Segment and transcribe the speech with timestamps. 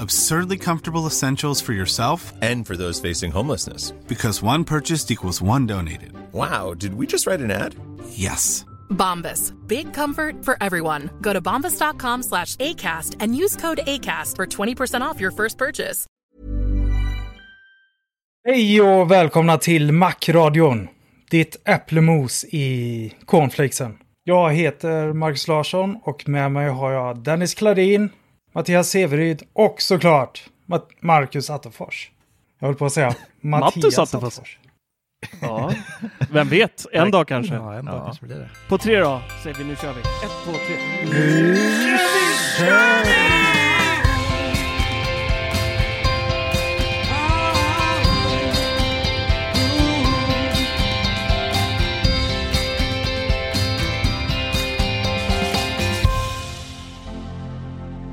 [0.00, 3.92] Absurdly comfortable essentials for yourself and for those facing homelessness.
[4.06, 6.12] Because one purchased equals one donated.
[6.32, 7.74] Wow, did we just write an ad?
[8.10, 8.64] Yes.
[8.90, 9.52] Bombas.
[9.66, 11.10] Big comfort for everyone.
[11.20, 16.06] Go to bombas.com slash ACAST and use code ACAST for 20% off your first purchase.
[18.44, 20.88] Hej och välkomna till Macradion.
[21.30, 23.98] Ditt äpplemos i cornflakesen.
[24.24, 28.10] Jag heter Marcus Larsson och med mig har jag Dennis Klarin,
[28.52, 30.48] Mattias Severyd och såklart
[31.00, 32.10] Marcus Attefors.
[32.58, 34.24] Jag höll på att säga Mattias Attefors.
[34.24, 34.58] Attefors.
[35.40, 35.72] Ja,
[36.30, 36.86] vem vet?
[36.92, 37.54] En dag kanske.
[37.54, 38.04] Ja, en dag ja.
[38.04, 38.50] kanske blir det.
[38.68, 40.00] På tre då säger vi nu kör vi.
[40.00, 40.76] Ett, två, tre.
[41.04, 41.56] Nu
[42.58, 43.47] kör vi!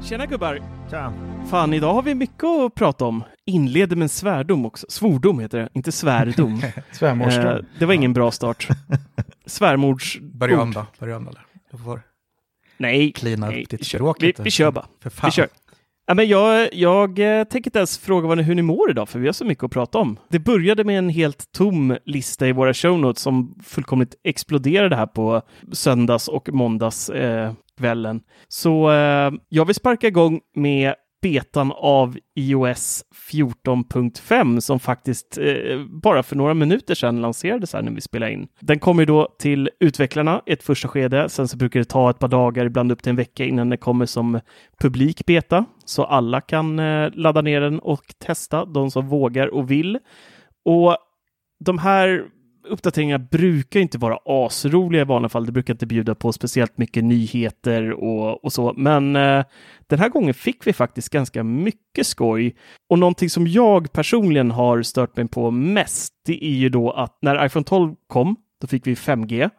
[0.10, 0.62] Tjena gubbar!
[0.90, 1.14] Tja!
[1.50, 3.24] Fan, idag har vi mycket att prata om.
[3.46, 4.86] Inleder med en svärdom också.
[4.90, 6.62] Svordom heter det, inte svärdom.
[6.92, 7.46] Svärmorsdom.
[7.46, 8.68] Eh, det var ingen bra start.
[9.46, 10.86] Svärmords Börja om då.
[11.00, 11.42] Börja om eller?
[11.72, 12.02] Du får
[12.78, 14.86] nej, klina nej, upp ditt språk vi, vi kör bara.
[15.04, 15.28] För fan.
[15.28, 15.48] Vi kör.
[16.08, 19.10] Ja, men jag, jag eh, tänker inte ens fråga vad ni, hur ni mår idag,
[19.10, 20.20] för vi har så mycket att prata om.
[20.30, 25.08] Det började med en helt tom lista i våra show notes som fullkomligt exploderade här
[25.08, 25.42] på
[25.72, 28.22] söndags och måndags eh, kvällen.
[28.48, 36.24] Så eh, jag vill sparka igång med betan av iOS 14.5 som faktiskt eh, bara
[36.24, 38.48] för några minuter sedan lanserades här när vi spelade in.
[38.60, 41.30] Den kommer då till utvecklarna i ett första skede.
[41.30, 43.78] Sen så brukar det ta ett par dagar, ibland upp till en vecka innan den
[43.78, 44.40] kommer som
[44.80, 45.66] publik beta.
[45.86, 50.00] Så alla kan eh, ladda ner den och testa, de som vågar och vill.
[50.66, 50.98] Och
[51.66, 52.26] de här
[52.70, 55.46] uppdateringar brukar inte vara asroliga i vanliga fall.
[55.46, 58.74] Det brukar inte bjuda på speciellt mycket nyheter och, och så.
[58.78, 59.46] Men eh,
[59.88, 62.56] den här gången fick vi faktiskt ganska mycket skoj.
[62.90, 67.18] Och någonting som jag personligen har stört mig på mest, det är ju då att
[67.22, 69.50] när iPhone 12 kom, då fick vi 5G.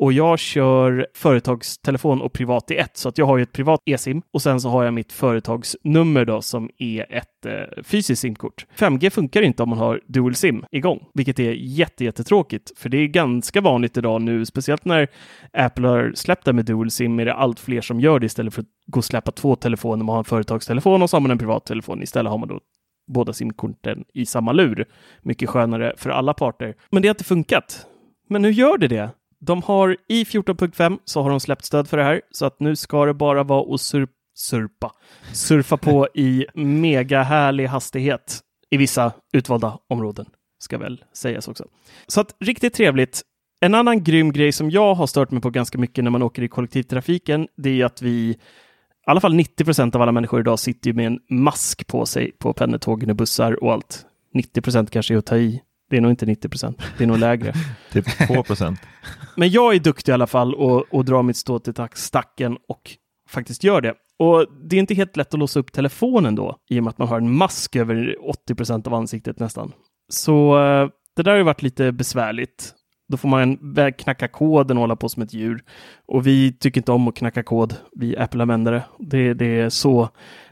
[0.00, 3.80] Och jag kör företagstelefon och privat i ett, så att jag har ju ett privat
[3.84, 8.66] e-sim och sen så har jag mitt företagsnummer då som är ett eh, fysiskt simkort.
[8.76, 13.06] 5G funkar inte om man har dual sim igång, vilket är jättetråkigt, för det är
[13.06, 15.08] ganska vanligt idag nu, speciellt när
[15.52, 18.54] Apple har släppt det med dual sim är det allt fler som gör det istället
[18.54, 20.04] för att gå och släppa två telefoner.
[20.04, 22.02] Man har en företagstelefon och så har man en privat telefon.
[22.02, 22.60] Istället har man då
[23.12, 24.84] båda simkorten i samma lur.
[25.22, 26.74] Mycket skönare för alla parter.
[26.90, 27.86] Men det har inte funkat.
[28.28, 31.96] Men nu gör det det de har i 14.5 så har de släppt stöd för
[31.96, 34.92] det här, så att nu ska det bara vara att sur surpa,
[35.32, 38.40] surfa på i mega härlig hastighet
[38.70, 40.26] i vissa utvalda områden,
[40.58, 41.64] ska väl sägas också.
[42.06, 43.22] Så att riktigt trevligt.
[43.60, 46.42] En annan grym grej som jag har stört mig på ganska mycket när man åker
[46.42, 48.36] i kollektivtrafiken, det är att vi i
[49.06, 52.52] alla fall 90 procent av alla människor idag sitter med en mask på sig på
[52.52, 54.06] pendeltågen och bussar och allt.
[54.34, 55.62] 90 procent kanske är att ta i.
[55.90, 57.52] Det är nog inte 90 procent, det är nog lägre.
[57.92, 58.80] typ 2 procent.
[59.36, 62.96] Men jag är duktig i alla fall och, och drar mitt stå till stacken och
[63.28, 63.94] faktiskt gör det.
[64.18, 66.98] Och det är inte helt lätt att låsa upp telefonen då, i och med att
[66.98, 69.72] man har en mask över 80 procent av ansiktet nästan.
[70.08, 72.74] Så eh, det där har varit lite besvärligt.
[73.08, 73.58] Då får man
[73.92, 75.62] knacka koden och hålla på som ett djur.
[76.06, 78.82] Och vi tycker inte om att knacka kod, vi Apple-användare.
[78.98, 80.08] Det, det är så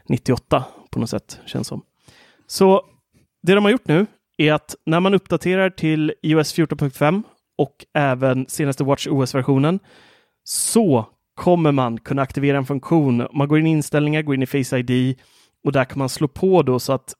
[0.09, 1.81] 98 på något sätt, känns som.
[2.47, 2.81] Så
[3.41, 4.05] det de har gjort nu
[4.39, 7.23] är att när man uppdaterar till iOS 14.5
[7.57, 9.79] och även senaste Watch OS-versionen
[10.43, 11.05] så
[11.35, 13.27] kommer man kunna aktivera en funktion.
[13.33, 15.19] Man går in i inställningar, går in i Face ID
[15.65, 17.13] och där kan man slå på då så att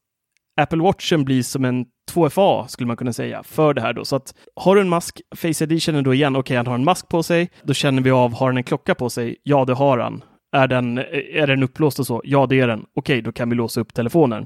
[0.61, 4.05] Apple Watchen blir som en 2FA skulle man kunna säga för det här då.
[4.05, 6.75] Så att har du en mask, Face ID känner då igen, okej okay, han har
[6.75, 9.35] en mask på sig, då känner vi av, har han en klocka på sig?
[9.43, 10.23] Ja, det har han.
[10.51, 10.97] Är den,
[11.33, 12.21] är den upplåst och så?
[12.25, 12.79] Ja, det är den.
[12.79, 14.45] Okej, okay, då kan vi låsa upp telefonen.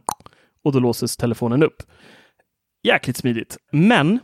[0.64, 1.84] Och då låses telefonen upp.
[2.83, 3.57] Jäkligt smidigt.
[3.71, 4.19] Men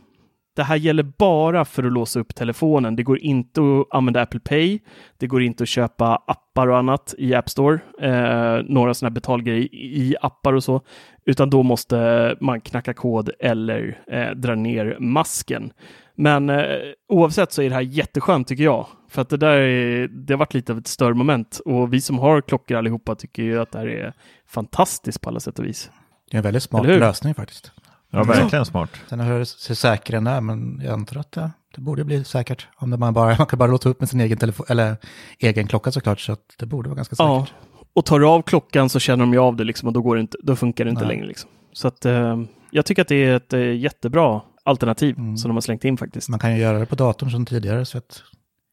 [0.56, 2.96] det här gäller bara för att låsa upp telefonen.
[2.96, 4.78] Det går inte att använda Apple Pay.
[5.18, 7.80] Det går inte att köpa appar och annat i App Store.
[8.00, 10.82] Eh, några sådana här betalgrejer i appar och så.
[11.26, 15.72] Utan då måste man knacka kod eller eh, dra ner masken.
[16.14, 16.64] Men eh,
[17.08, 18.86] oavsett så är det här jätteskönt tycker jag.
[19.08, 21.60] För att det där är, det har varit lite av ett störmoment.
[21.64, 24.12] Och vi som har klockor allihopa tycker ju att det här är
[24.48, 25.90] fantastiskt på alla sätt och vis.
[26.30, 27.72] Det är en väldigt smart lösning faktiskt.
[28.10, 28.90] Ja, verkligen smart.
[29.08, 32.68] Sen hur säker den är, men jag antar att det, det borde bli säkert.
[32.76, 34.96] Om man, bara, man kan bara låta upp med sin egen, telefon, eller
[35.38, 37.28] egen klocka såklart, så att det borde vara ganska säkert.
[37.28, 37.46] Ja,
[37.94, 40.14] och tar du av klockan så känner de ju av det liksom, och då, går
[40.14, 41.08] det inte, då funkar det inte Nej.
[41.08, 41.26] längre.
[41.26, 41.50] Liksom.
[41.72, 42.40] Så att, eh,
[42.70, 45.36] jag tycker att det är ett eh, jättebra alternativ mm.
[45.36, 46.28] som de har slängt in faktiskt.
[46.28, 48.22] Man kan ju göra det på datorn som tidigare, så att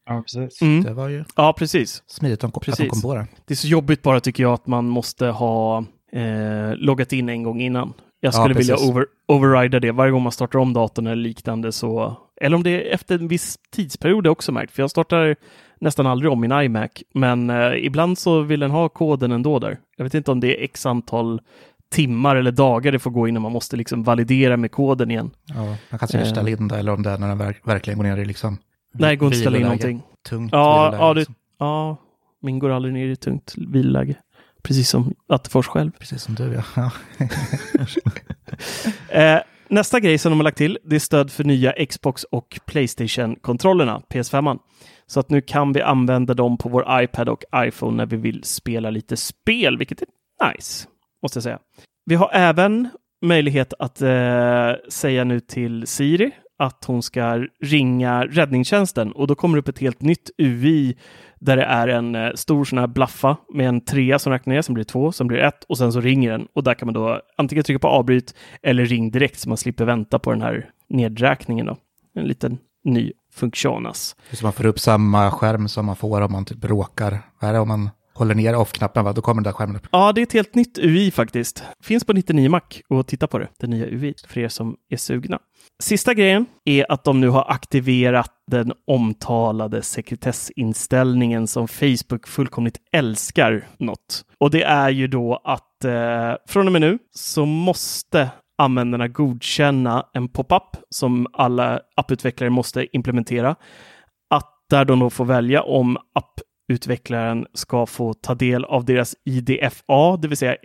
[0.08, 0.62] Ja, precis.
[0.62, 0.84] Mm.
[0.84, 2.02] Det var ju ja, precis.
[2.06, 3.26] smidigt att de kom på det.
[3.46, 7.42] Det är så jobbigt bara tycker jag att man måste ha eh, loggat in en
[7.42, 7.92] gång innan.
[8.20, 11.72] Jag skulle ja, vilja over, overrida det varje gång man startar om datorn eller liknande.
[11.72, 15.36] Så, eller om det är efter en viss tidsperiod är också märkt, för jag startar
[15.80, 19.78] nästan aldrig om min iMac, men eh, ibland så vill den ha koden ändå där.
[19.96, 21.40] Jag vet inte om det är x antal
[21.90, 25.30] timmar eller dagar det får gå innan man måste liksom validera med koden igen.
[25.44, 26.32] Ja, man kan säkert eh.
[26.32, 28.58] ställa in det, eller om det är när den verk verkligen går ner i liksom
[28.92, 30.02] Nej, går inte att ställa in någonting.
[30.28, 31.34] Tungt ja, ja, det, liksom.
[31.58, 31.96] ja,
[32.42, 34.16] min går aldrig ner i tungt viloläge.
[34.68, 35.90] Precis som Attefors själv.
[35.98, 36.90] Precis som du, ja.
[39.36, 42.60] eh, nästa grej som de har lagt till, det är stöd för nya Xbox och
[42.66, 44.58] Playstation-kontrollerna, PS5.
[45.06, 48.44] Så att nu kan vi använda dem på vår iPad och iPhone när vi vill
[48.44, 50.08] spela lite spel, vilket är
[50.52, 50.88] nice,
[51.22, 51.58] måste jag säga.
[52.04, 52.88] Vi har även
[53.22, 59.56] möjlighet att eh, säga nu till Siri att hon ska ringa räddningstjänsten och då kommer
[59.56, 60.96] det upp ett helt nytt UI
[61.38, 64.62] där det är en eh, stor sån här blaffa med en trea som räknar ner,
[64.62, 66.74] sen blir det två, sen blir det ett och sen så ringer den och där
[66.74, 70.30] kan man då antingen trycka på avbryt eller ring direkt så man slipper vänta på
[70.30, 71.76] den här nedräkningen då.
[72.14, 74.16] En liten ny funktionas.
[74.32, 77.54] Så man får upp samma skärm som man får om man typ råkar, vad är
[77.54, 79.12] det om man håller ner off-knappen, va?
[79.12, 79.88] då kommer den där skärmen upp.
[79.92, 81.64] Ja, det är ett helt nytt UI faktiskt.
[81.82, 84.96] Finns på 99 Mac och titta på det, det nya UI, för er som är
[84.96, 85.38] sugna.
[85.82, 93.68] Sista grejen är att de nu har aktiverat den omtalade sekretessinställningen som Facebook fullkomligt älskar
[93.78, 94.24] något.
[94.40, 100.06] Och det är ju då att eh, från och med nu så måste användarna godkänna
[100.12, 103.56] en pop-up som alla apputvecklare måste implementera.
[104.30, 109.16] Att där de då får välja om app utvecklaren ska få ta del av deras
[109.24, 110.56] IDFA, det vill säga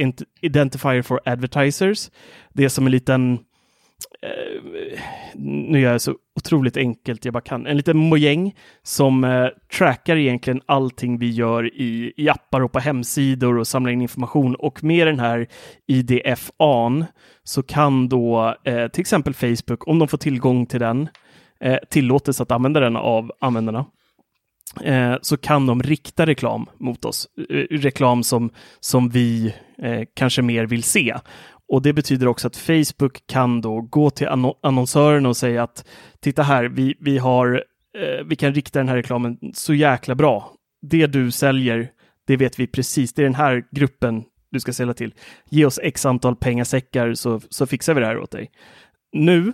[0.41, 2.11] Identifier for Advertisers.
[2.53, 3.33] Det är som en liten
[4.21, 4.61] eh,
[5.35, 9.47] nu gör jag så otroligt enkelt jag bara kan, en liten mojäng som eh,
[9.77, 14.55] trackar egentligen allting vi gör i, i appar och på hemsidor och samlar in information.
[14.55, 15.47] Och med den här
[15.87, 17.05] IDFAn
[17.43, 21.09] så kan då eh, till exempel Facebook, om de får tillgång till den,
[21.59, 23.85] eh, tillåtelse att använda den av användarna,
[24.83, 27.27] eh, så kan de rikta reklam mot oss.
[27.49, 28.49] Eh, reklam som,
[28.79, 31.15] som vi eh, kanske mer vill se.
[31.67, 34.27] Och det betyder också att Facebook kan då gå till
[34.63, 35.85] annonsören och säga att
[36.19, 37.63] titta här, vi, vi, har,
[37.97, 40.51] eh, vi kan rikta den här reklamen så jäkla bra.
[40.81, 41.91] Det du säljer,
[42.27, 43.13] det vet vi precis.
[43.13, 45.13] Det är den här gruppen du ska sälja till.
[45.49, 48.51] Ge oss x antal pengasäckar så, så fixar vi det här åt dig.
[49.13, 49.53] Nu,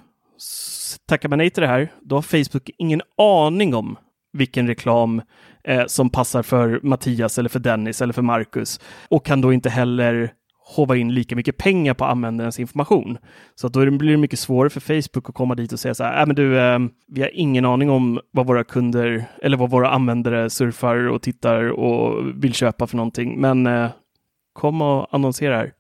[1.06, 3.98] tackar man nej till det här, då har Facebook ingen aning om
[4.40, 5.22] vilken reklam
[5.64, 8.80] eh, som passar för Mattias eller för Dennis eller för Marcus
[9.10, 10.34] och kan då inte heller
[10.76, 13.18] hova in lika mycket pengar på användarens information.
[13.56, 16.04] Så att då blir det mycket svårare för Facebook att komma dit och säga så
[16.04, 19.70] här, äh, men du, eh, vi har ingen aning om vad våra kunder eller vad
[19.70, 23.90] våra användare surfar och tittar och vill köpa för någonting, men eh,
[24.54, 25.72] kom och annonsera här.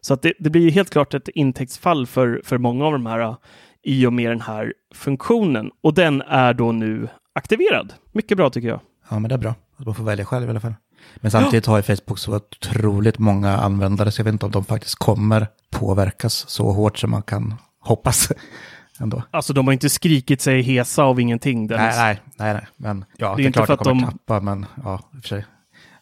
[0.00, 3.20] Så att det, det, blir helt klart ett intäktsfall för, för många av de här
[3.20, 3.36] eh,
[3.82, 5.70] i och med den här funktionen.
[5.82, 7.08] Och den är då nu
[7.38, 7.92] aktiverad.
[8.12, 8.80] Mycket bra tycker jag.
[9.10, 9.54] Ja, men det är bra.
[9.76, 10.74] Att man får välja själv i alla fall.
[11.16, 14.64] Men samtidigt har ju Facebook så otroligt många användare, så jag vet inte om de
[14.64, 18.32] faktiskt kommer påverkas så hårt som man kan hoppas.
[19.00, 19.22] Ändå.
[19.30, 21.66] Alltså de har inte skrikit sig hesa av ingenting.
[21.66, 24.40] Nej, nej, nej, nej, men ja, det är, det är klart att de kommer tappa,
[24.40, 25.46] men ja, i och för sig.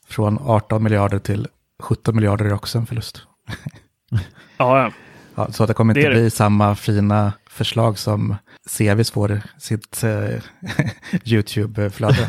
[0.09, 1.49] Från 18 miljarder till
[1.83, 3.23] 17 miljarder är också en förlust.
[4.11, 4.93] ja, ja.
[5.35, 5.52] ja.
[5.52, 6.21] Så det kommer inte det det.
[6.21, 8.36] bli samma fina förslag som
[8.66, 10.40] Sevis får sitt eh,
[11.25, 12.28] YouTube-flöde.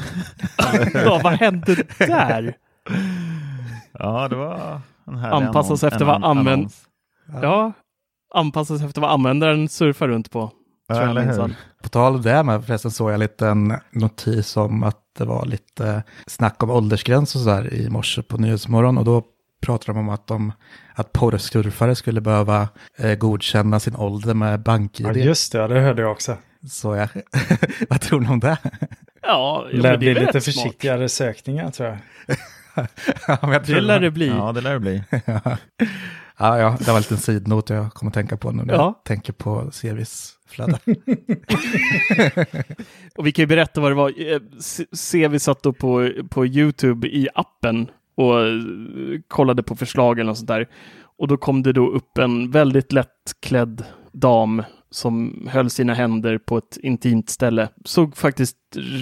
[0.94, 2.56] ja, vad hände där?
[3.92, 6.72] Ja, det var en härlig Anpassas efter vad an- använd-.
[7.42, 7.72] Ja,
[8.36, 10.40] anpassas efter vad användaren surfar runt på.
[10.48, 10.54] tror
[10.88, 11.50] Ja, jag eller minsann.
[11.50, 11.84] hur?
[11.84, 15.46] På tal om det med förresten såg jag en liten notis om att det var
[15.46, 19.24] lite snack om åldersgräns och sådär i morse på Nyhetsmorgon och då
[19.62, 20.54] pratade de om att, de,
[20.94, 25.08] att porrsurfare skulle behöva eh, godkänna sin ålder med bank-id.
[25.08, 25.68] Ja, just det.
[25.68, 26.38] Det hörde jag också.
[26.70, 27.10] Så jag,
[27.90, 28.58] vad tror ni om det?
[28.62, 28.88] Ja,
[29.22, 30.44] ja Det lär bli lite smart.
[30.44, 31.98] försiktigare sökningar tror jag.
[33.28, 34.28] Ja, men jag tror Det lär det bli.
[34.28, 35.04] Ja, det lär det bli.
[36.38, 38.80] ja, ja, det var en liten sidnot jag kommer att tänka på nu när Ja.
[38.80, 40.80] jag tänker på Sevis flöde.
[43.18, 44.32] Och vi kan ju berätta vad det var.
[44.34, 47.88] Eh, se- Se, vi satt då på, på YouTube i appen
[48.18, 48.62] och eh,
[49.28, 50.68] kollade på förslag eller något sånt där.
[51.18, 53.84] Och då kom det då upp en väldigt lättklädd
[54.14, 57.70] dam som höll sina händer på ett intimt ställe.
[57.86, 58.58] Såg faktiskt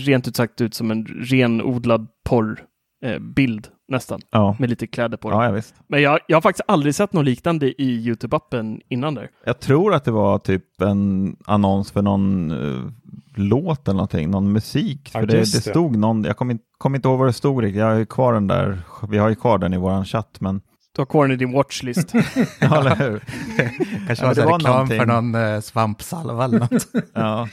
[0.06, 2.66] rent ut sagt ut som en renodlad porrbild
[3.06, 5.30] eh, bild, nästan, Ja, med lite kläder på.
[5.32, 5.76] ja, ja visst.
[5.88, 9.30] Men jag, jag har faktiskt aldrig sett något liknande i YouTube-appen innan där.
[9.46, 12.92] Jag tror att det var typ en annons för någon eh,
[13.36, 15.12] låt eller någonting, någon musik.
[15.14, 17.64] Ja, För det, det stod någon, jag kommer inte, kom inte ihåg vad det stod
[17.64, 20.38] riktigt, jag har ju kvar den där, vi har ju kvar den i våran chatt,
[20.40, 20.62] men
[20.96, 22.14] Du har kvar den i din watchlist.
[22.60, 23.20] ja, eller hur?
[24.08, 25.32] Kanske Ja, det var reklam för någonting.
[25.34, 26.88] någon eh, svampsalva eller något.
[27.14, 27.48] Ja.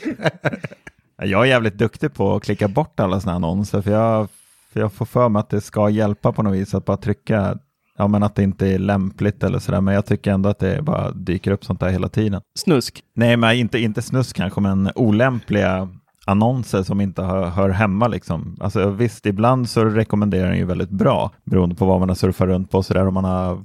[1.22, 4.28] Jag är jävligt duktig på att klicka bort alla sådana annonser, för jag,
[4.72, 7.58] för jag får för mig att det ska hjälpa på något vis att bara trycka,
[7.98, 10.82] ja men att det inte är lämpligt eller sådär, men jag tycker ändå att det
[10.82, 12.40] bara dyker upp sånt där hela tiden.
[12.58, 13.02] Snusk.
[13.14, 15.88] Nej, men inte, inte snusk kanske, men olämpliga
[16.24, 18.08] annonser som inte hör, hör hemma.
[18.08, 18.56] Liksom.
[18.60, 22.46] Alltså, visst, ibland så rekommenderar den ju väldigt bra, beroende på vad man har surfat
[22.46, 22.82] runt på.
[22.82, 23.64] Så där, om man har,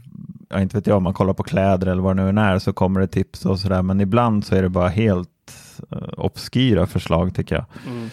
[0.50, 2.60] ja, inte vet jag, om man kollar på kläder eller vad det nu än är,
[2.60, 3.82] så kommer det tips och sådär.
[3.82, 5.30] Men ibland så är det bara helt
[5.94, 7.66] uh, obskyra förslag tycker jag.
[7.88, 8.10] Mm.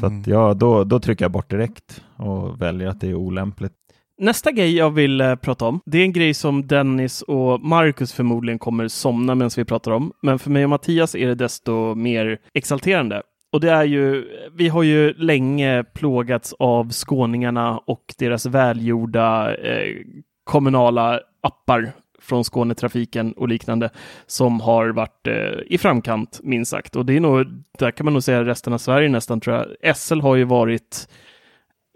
[0.00, 3.72] Så att, ja, då, då trycker jag bort direkt och väljer att det är olämpligt.
[4.20, 8.12] Nästa grej jag vill eh, prata om, det är en grej som Dennis och Marcus
[8.12, 10.12] förmodligen kommer somna medan vi pratar om.
[10.22, 13.22] Men för mig och Mattias är det desto mer exalterande.
[13.52, 14.24] Och det är ju,
[14.56, 19.96] vi har ju länge plågats av skåningarna och deras välgjorda eh,
[20.44, 21.92] kommunala appar
[22.28, 23.90] från Skånetrafiken och liknande
[24.26, 26.96] som har varit eh, i framkant minst sagt.
[26.96, 27.46] Och det är nog,
[27.78, 29.96] där kan man nog säga resten av Sverige nästan tror jag.
[29.96, 31.08] SL har ju varit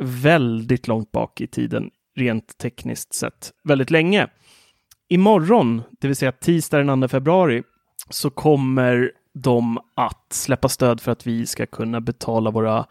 [0.03, 4.29] väldigt långt bak i tiden rent tekniskt sett väldigt länge.
[5.09, 7.63] Imorgon, det vill säga tisdag den 2 februari,
[8.11, 12.87] så kommer de att släppa stöd för att vi ska kunna betala våra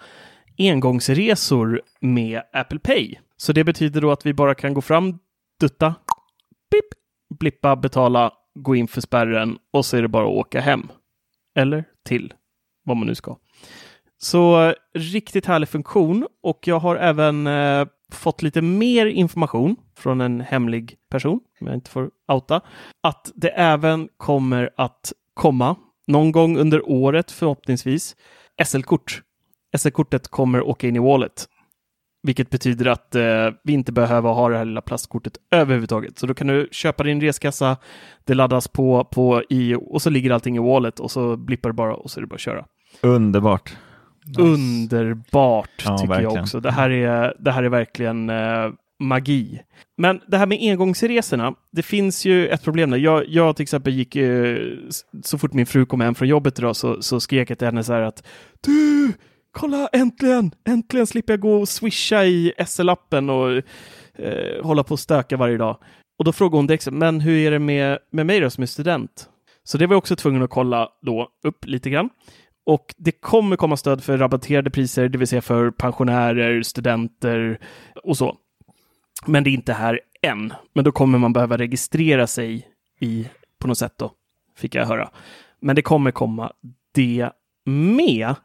[0.58, 3.16] engångsresor med Apple Pay.
[3.38, 5.20] Så det betyder då att vi bara kan gå fram,
[5.60, 5.96] dutta,
[6.72, 7.01] pip,
[7.40, 10.92] blippa, betala, gå in för spärren och så är det bara att åka hem.
[11.56, 12.34] Eller till
[12.84, 13.38] vad man nu ska.
[14.18, 20.42] Så riktigt härlig funktion och jag har även eh, fått lite mer information från en
[20.42, 22.62] hemlig person, om jag inte får outa,
[23.04, 25.76] att det även kommer att komma
[26.08, 28.16] någon gång under året förhoppningsvis
[28.66, 29.22] SL-kort.
[29.78, 31.48] SL-kortet kommer åka in i Wallet,
[32.24, 36.20] vilket betyder att eh, vi inte behöver ha det här lilla plastkortet överhuvudtaget.
[36.20, 37.78] Så då kan du köpa din reskassa,
[38.26, 41.74] det laddas på, på i och så ligger allting i Wallet och så blippar det
[41.74, 42.66] bara och så är det bara att köra.
[43.02, 43.74] Underbart.
[44.40, 46.44] Underbart Ja, tycker jag verkligen.
[46.44, 46.60] också.
[46.60, 49.62] Det här är, det här är verkligen eh, magi.
[49.98, 52.98] Men det här med engångsresorna, det finns ju ett problem där.
[52.98, 54.58] Jag, jag till exempel gick, eh,
[55.24, 57.84] så fort min fru kom hem från jobbet idag så, så skrek jag till henne
[57.84, 58.24] så här att
[58.62, 59.14] Du,
[59.52, 63.64] kolla äntligen, äntligen slipper jag gå och swisha i SL-appen och
[64.26, 65.78] eh, hålla på och stöka varje dag.
[66.20, 68.68] Och då frågade hon direkt, men hur är det med, med mig då som är
[68.68, 69.30] student?
[69.64, 72.10] Så det var jag också tvungen att kolla då upp lite grann.
[72.66, 77.60] Och det kommer komma stöd för rabatterade priser, det vill säga för pensionärer, studenter
[78.04, 78.38] och så.
[79.26, 80.54] Men det är inte här än.
[80.74, 82.68] Men då kommer man behöva registrera sig
[83.00, 83.28] i
[83.60, 84.12] på något sätt då,
[84.58, 85.10] fick jag höra.
[85.60, 86.52] Men det kommer komma
[86.92, 87.30] det
[87.66, 88.36] med.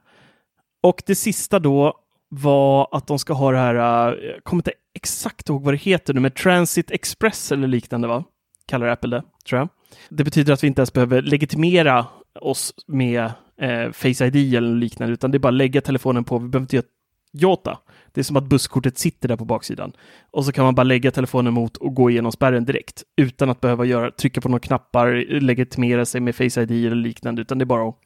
[0.86, 1.94] Och det sista då
[2.28, 5.78] var att de ska ha det här, eh, jag kommer inte exakt ihåg vad det
[5.78, 8.24] heter nu, med Transit Express eller liknande va?
[8.66, 9.68] Kallar Apple det, tror jag.
[10.08, 12.06] Det betyder att vi inte ens behöver legitimera
[12.40, 13.24] oss med
[13.60, 16.38] eh, Face ID eller liknande, utan det är bara att lägga telefonen på.
[16.38, 16.86] Vi behöver inte göra
[17.32, 17.78] Jota.
[18.12, 19.92] Det är som att busskortet sitter där på baksidan.
[20.30, 23.60] Och så kan man bara lägga telefonen mot och gå igenom spärren direkt utan att
[23.60, 27.62] behöva göra, trycka på några knappar, legitimera sig med Face ID eller liknande, utan det
[27.62, 27.96] är bara att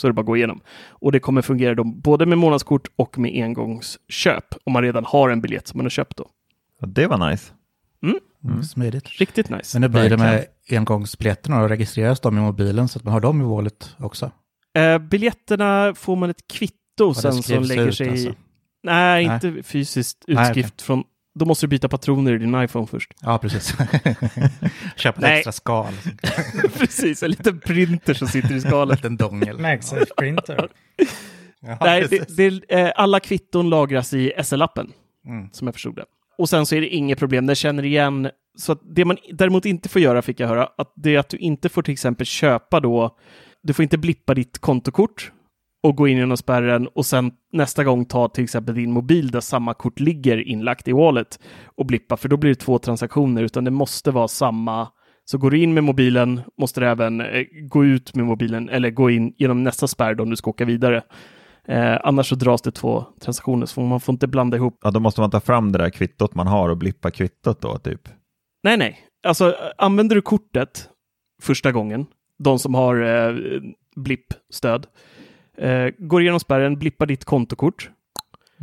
[0.00, 0.60] så är det bara att gå igenom.
[0.88, 5.30] Och det kommer fungera då både med månadskort och med engångsköp om man redan har
[5.30, 6.28] en biljett som man har köpt då.
[6.80, 7.52] Ja, det var nice.
[8.44, 8.62] Mm.
[8.62, 9.08] Smidigt.
[9.08, 9.78] Riktigt nice.
[9.78, 13.20] Men nu blir det med engångsbiljetterna och registreras de i mobilen så att man har
[13.20, 14.30] dem i valet också.
[14.74, 18.10] Eh, biljetterna får man ett kvitto sen som lägger sig i...
[18.10, 18.34] alltså.
[18.82, 19.34] Nej, Nej.
[19.34, 21.04] inte fysiskt Nej, utskrift från...
[21.34, 23.12] Då måste du byta patroner i din iPhone först.
[23.20, 23.74] Ja, precis.
[24.96, 25.36] Köp ett Nej.
[25.36, 25.86] extra skal.
[26.78, 28.98] Precis, en liten printer som sitter i En skalet.
[28.98, 29.58] liten dongel.
[29.58, 30.68] MagSafe printer.
[31.60, 34.90] Ja, Nej, det, det, eh, alla kvitton lagras i SL-appen,
[35.26, 35.48] Mm.
[35.52, 36.04] som jag förstod det.
[36.38, 38.30] Och sen så är det inget problem, den känner igen.
[38.58, 41.28] Så att det man däremot inte får göra, fick jag höra, att det är att
[41.28, 43.16] du inte får till exempel köpa då,
[43.62, 45.32] du får inte blippa ditt kontokort
[45.82, 49.40] och gå in genom spärren och sen nästa gång ta till exempel din mobil där
[49.40, 53.64] samma kort ligger inlagt i wallet och blippa, för då blir det två transaktioner, utan
[53.64, 54.88] det måste vara samma.
[55.24, 58.90] Så går du in med mobilen måste du även eh, gå ut med mobilen eller
[58.90, 61.02] gå in genom nästa spärr då om du ska åka vidare.
[61.68, 64.78] Eh, annars så dras det två transaktioner, så man får inte blanda ihop.
[64.82, 67.78] Ja, då måste man ta fram det där kvittot man har och blippa kvittot då,
[67.78, 68.08] typ.
[68.62, 68.98] Nej, nej.
[69.26, 70.88] Alltså, använder du kortet
[71.42, 72.06] första gången,
[72.38, 73.34] de som har eh,
[73.96, 74.86] blippstöd,
[75.56, 77.90] eh, går igenom spärren, blippar ditt kontokort,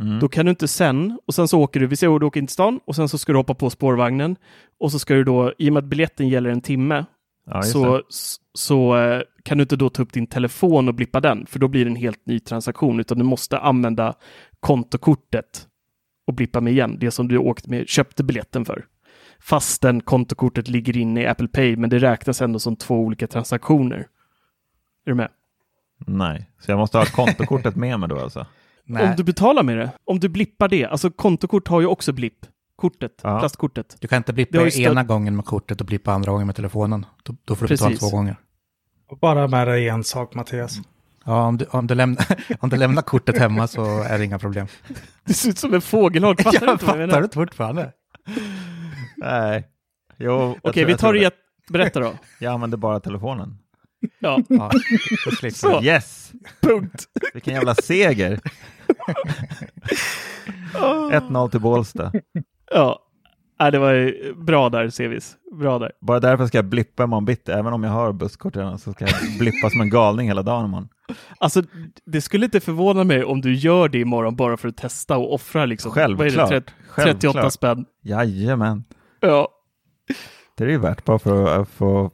[0.00, 0.18] Mm.
[0.18, 2.40] då kan du inte sen, och sen så åker du, vi säger att du åker
[2.40, 4.36] in till stan, och sen så ska du hoppa på spårvagnen,
[4.80, 7.04] och så ska du då, i och med att biljetten gäller en timme,
[7.50, 8.02] Ja, så,
[8.54, 11.68] så eh, kan du inte då ta upp din telefon och blippa den, för då
[11.68, 14.14] blir det en helt ny transaktion, utan du måste använda
[14.60, 15.66] kontokortet
[16.26, 18.84] och blippa med igen, det som du åkt med, köpte biljetten för.
[19.40, 23.96] Fastän kontokortet ligger inne i Apple Pay, men det räknas ändå som två olika transaktioner.
[25.04, 25.28] Är du med?
[26.06, 28.46] Nej, så jag måste ha kontokortet med mig då alltså?
[28.84, 32.12] Nej, Om du betalar med det, om du blippar det, alltså kontokort har ju också
[32.12, 32.46] blipp.
[32.76, 33.38] Kortet, Ja.
[33.40, 33.96] plastkortet.
[34.00, 37.06] du kan inte blippa ena gången med kortet och blippa andra gången med telefonen.
[37.22, 38.10] Då, då får du betala Precis.
[38.10, 38.36] två gånger.
[39.10, 40.76] Och bara med dig en sak Mattias.
[41.24, 42.26] Ja, om du, om, du lämnar,
[42.60, 44.66] om du lämnar kortet hemma så är det inga problem.
[45.24, 47.28] Det ser ut som en fågelholk, fattar du jag inte vad jag fattar menar?
[47.28, 47.92] det fortfarande.
[49.16, 49.68] Nej.
[50.18, 51.34] Jo, jag Okej, tror- vi jag tar det i ett...
[51.68, 52.12] Berätta då.
[52.40, 53.58] Jag använder bara telefonen.
[54.18, 54.70] Ja, Ja,
[55.54, 55.82] Så.
[55.82, 56.32] Yes!
[56.60, 57.04] punkt.
[57.34, 58.40] Vilken jävla seger!
[60.74, 62.12] 1-0 till Bålsta.
[62.70, 63.04] Ja,
[63.60, 65.36] Nej, det var ju bra där, Sevis.
[65.52, 65.92] Bra där.
[66.00, 67.52] Bara därför ska jag blippa imorgon bitti.
[67.52, 70.64] Även om jag har busskort redan så ska jag blippa som en galning hela dagen
[70.64, 70.88] imorgon.
[71.38, 71.62] Alltså,
[72.06, 75.34] det skulle inte förvåna mig om du gör det imorgon bara för att testa och
[75.34, 75.92] offra liksom.
[75.92, 76.18] Självklart.
[76.34, 77.52] Vad är det, Tret- 38 Självklart.
[77.52, 77.84] spänn.
[78.02, 78.84] Jajamän.
[79.20, 79.48] Ja.
[80.56, 82.10] Det är ju värt bara för att få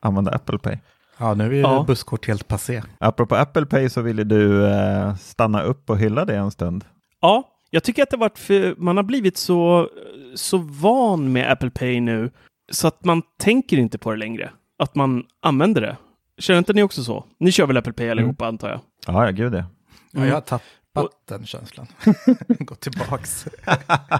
[0.00, 0.76] använda Apple Pay.
[1.20, 1.84] Ja, nu är ju Ja.
[1.86, 2.82] busskort helt passé.
[2.98, 6.84] Apropå Apple Pay så ville du eh, stanna upp och hylla det en stund.
[7.20, 9.88] Ja, jag tycker att det varit för, man har blivit så,
[10.34, 12.30] så van med Apple Pay nu
[12.72, 14.50] så att man tänker inte på det längre.
[14.78, 15.96] Att man använder det.
[16.38, 17.24] Känner inte ni också så?
[17.40, 18.80] Ni kör väl Apple Pay allihopa antar jag?
[19.06, 19.64] Ja, ja gud ja.
[20.12, 20.64] Ja, jag har tappat
[20.98, 21.86] Och- den känslan.
[22.58, 23.46] Gått tillbaks.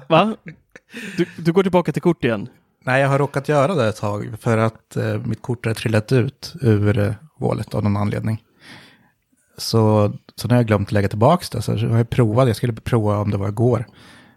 [0.08, 0.36] Va?
[1.16, 2.48] Du, du går tillbaka till kort igen?
[2.84, 6.12] Nej, jag har råkat göra det ett tag för att eh, mitt kort har trillat
[6.12, 8.42] ut ur eh, valet av någon anledning.
[9.58, 11.62] Så, så nu har jag glömt lägga tillbaka det.
[11.62, 13.86] Så har jag provat, jag skulle prova om det var igår.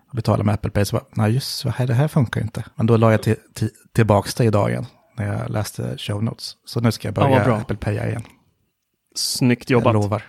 [0.09, 0.85] Och betala med Apple Pay.
[0.85, 2.63] Så bara, nej just vad här, det här funkar inte.
[2.75, 4.85] Men då la jag till, till, tillbaka det idag igen.
[5.17, 6.51] När jag läste show notes.
[6.65, 7.55] Så nu ska jag Ja, börja bra.
[7.57, 8.23] Apple Paya igen.
[9.15, 9.93] Snyggt Jag jobbat.
[9.93, 10.23] lovar.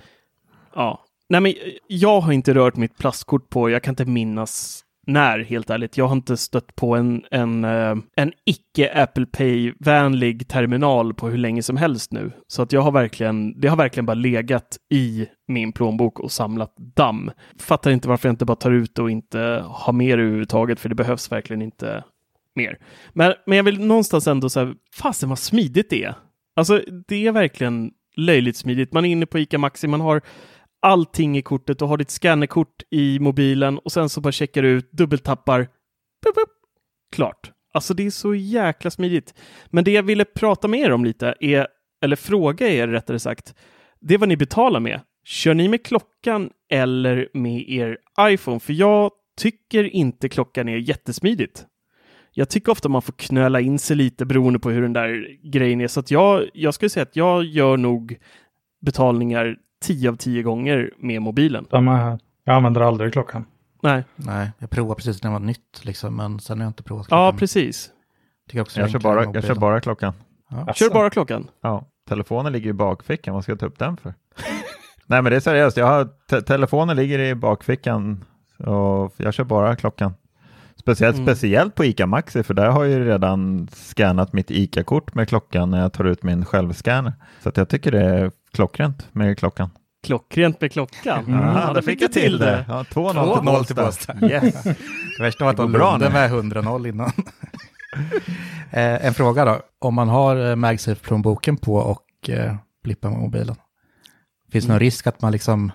[0.74, 1.04] Ja.
[1.28, 1.54] Nej, men
[1.88, 5.96] jag har inte rört mitt plastkort på, jag kan inte minnas när, helt ärligt.
[5.96, 11.38] Jag har inte stött på en, en, eh, en icke Apple Pay-vänlig terminal på hur
[11.38, 12.32] länge som helst nu.
[12.46, 16.74] Så att jag har verkligen, det har verkligen bara legat i min plånbok och samlat
[16.76, 17.30] damm.
[17.58, 20.88] Fattar inte varför jag inte bara tar ut det och inte har mer överhuvudtaget, för
[20.88, 22.04] det behövs verkligen inte
[22.54, 22.78] mer.
[23.12, 26.14] Men, men jag vill någonstans ändå säga, fasen vad smidigt det är.
[26.56, 28.92] Alltså, det är verkligen löjligt smidigt.
[28.92, 30.22] Man är inne på ICA Maxi, man har
[30.84, 34.68] allting i kortet och har ditt scannerkort i mobilen och sen så bara checkar du
[34.68, 35.60] ut, dubbeltappar,
[36.26, 36.48] pup, pup,
[37.12, 37.50] klart.
[37.74, 39.34] Alltså det är så jäkla smidigt.
[39.66, 41.66] Men det jag ville prata med er om lite är,
[42.02, 43.54] eller fråga er rättare sagt,
[44.00, 45.00] det är vad ni betalar med.
[45.24, 48.60] Kör ni med klockan eller med er iPhone?
[48.60, 51.66] För jag tycker inte klockan är jättesmidigt.
[52.32, 55.80] Jag tycker ofta man får knöla in sig lite beroende på hur den där grejen
[55.80, 55.88] är.
[55.88, 58.18] Så att jag, jag skulle säga att jag gör nog
[58.80, 61.66] betalningar 10 av 10 gånger med mobilen.
[61.70, 62.18] Samma här.
[62.44, 63.44] Jag använder aldrig klockan.
[63.82, 66.16] Nej, Nej, jag provade precis när det var nytt liksom.
[66.16, 67.24] Men sen har jag inte provat klockan.
[67.24, 67.90] ja precis.
[68.48, 70.12] Tycker också Jag kör, bara, jag kör bara klockan.
[70.50, 70.74] Ja.
[70.74, 71.48] Kör bara klockan.
[71.62, 73.34] Ja, telefonen ligger i bakfickan.
[73.34, 74.14] Vad ska jag ta upp den för?
[75.06, 75.76] Nej, men det är seriöst.
[75.76, 78.24] Jag har te- telefonen ligger i bakfickan
[78.58, 80.14] och jag kör bara klockan.
[80.76, 81.26] Speciellt, Mm.
[81.26, 85.70] speciellt på ICA Maxi, för där har jag ju redan skannat mitt ICA-kort med klockan
[85.70, 87.12] när jag tar ut min självscanner.
[87.42, 89.70] Så att jag tycker det är klockrent med klockan.
[90.06, 91.24] Klockrent med klockan.
[91.28, 92.64] Ja, Ja, där fick jag till det.
[92.68, 94.14] Ja, 2-0 2-0 till till Båstad.
[94.22, 94.62] Yes.
[94.62, 96.08] Det värsta var att Det de nu.
[96.10, 97.10] med 100-0 innan.
[98.70, 99.60] eh, en fråga då.
[99.78, 103.56] Om man har eh, MagSafe-plånboken på och eh, blippar med mobilen.
[104.52, 105.72] Finns det någon risk att man liksom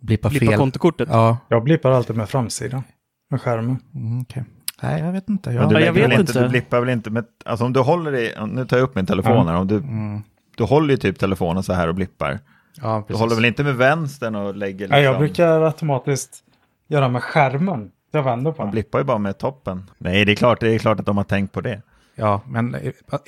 [0.00, 0.58] blippar Blippa fel?
[0.58, 1.08] kontokortet.
[1.12, 2.82] Ja, Jag blippar alltid med framsidan.
[3.30, 3.78] Med skärmen.
[3.94, 4.44] mm, okej.
[4.82, 5.50] Nej, jag vet inte.
[5.50, 6.42] Men Jag, du, Ja, jag vet inte, inte.
[6.42, 9.06] du blippar väl inte med, alltså om du håller i, nu tar jag upp min
[9.06, 10.22] telefon här, om du, mm,
[10.62, 12.38] du håller ju typ telefonen så här och blippar.
[12.82, 16.42] ja, Du håller väl inte med vänstern och lägger liksom, Nej, jag brukar automatiskt
[16.88, 17.90] göra med skärmen.
[18.10, 18.72] Jag vänder på man den.
[18.72, 19.90] blippar ju bara med toppen.
[19.98, 21.82] Nej, det är klart, det är klart att de har tänkt på det.
[22.14, 22.76] Ja, men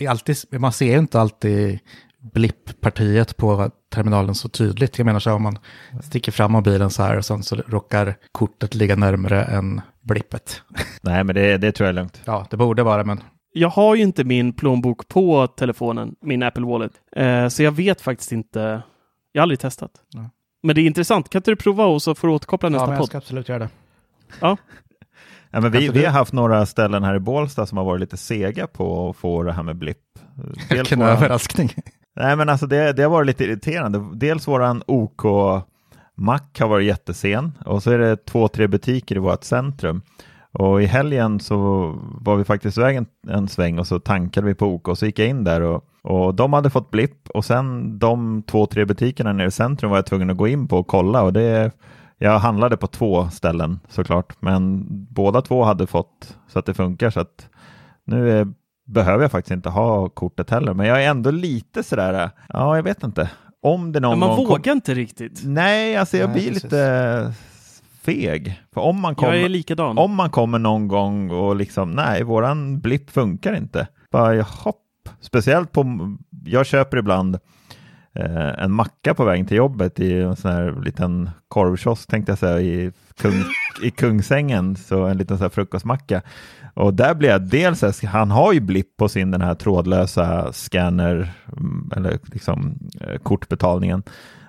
[0.09, 1.79] alltid, man ser ju inte alltid
[2.33, 4.99] blipppartiet på terminalen så tydligt.
[4.99, 5.59] Jag menar så här, om man
[6.03, 10.63] sticker fram mobilen så här och sen så råkar kortet ligga närmare än blippet.
[11.01, 12.21] Nej, men det, det tror jag är lugnt.
[12.25, 13.21] Ja, det borde vara, men
[13.57, 16.93] Jag har ju inte min plånbok på telefonen, min Apple Wallet.
[17.17, 18.83] Eh, så jag vet faktiskt inte.
[19.33, 19.91] Jag har aldrig testat.
[20.15, 20.29] Nej.
[20.63, 21.29] Men det är intressant.
[21.29, 23.09] Kan inte du prova och så får du återkoppla ja, nästa men jag podd?
[23.09, 23.69] ska absolut göra det.
[24.41, 24.57] Ja.
[25.51, 28.17] Ja, men vi, vi har haft några ställen här i Bålsta som har varit lite
[28.17, 29.99] sega på att få det här med blipp.
[30.71, 31.71] Vilken våran- överraskning.
[32.17, 34.11] Nej, men alltså det, det har varit lite irriterande.
[34.15, 35.23] Dels våran OK
[36.15, 40.03] mack har varit jättesen och så är det två, tre butiker i vårt centrum.
[40.59, 44.55] Och i helgen så var vi faktiskt iväg en, en sväng och så tankade vi
[44.55, 47.45] på OK och så gick jag in där och, och de hade fått blipp och
[47.45, 50.79] sen de två, tre butikerna nere i centrum var jag tvungen att gå in på
[50.79, 51.71] och kolla och det
[52.19, 57.11] jag handlade på två ställen såklart, men båda två hade fått så att det funkar
[57.11, 57.49] så att
[58.05, 58.47] nu är,
[58.87, 62.83] behöver jag faktiskt inte ha kortet heller, men jag är ändå lite sådär, ja jag
[62.83, 63.31] vet inte.
[63.63, 65.41] Om det någon Men man gång kom- vågar inte riktigt.
[65.45, 66.65] Nej, alltså jag Nej, blir precis.
[66.65, 67.33] lite
[68.05, 68.61] feg.
[68.75, 69.99] För om man Jag är kommer, likadan.
[69.99, 73.89] om man kommer någon gång och liksom, nej, våran blipp funkar inte.
[74.11, 74.81] Bara hopp.
[75.21, 75.85] Speciellt på,
[76.45, 77.35] jag köper ibland
[78.15, 82.39] eh, en macka på vägen till jobbet i en sån här liten korvkiosk tänkte jag
[82.39, 83.45] säga i, kung,
[83.83, 86.23] i Kungsängen, så en liten sån här frukostmacka.
[86.75, 91.33] Och där blir jag dels, han har ju blipp på sin den här trådlösa scanner,
[91.57, 94.03] mm, eller liksom eh, kortbetalningen.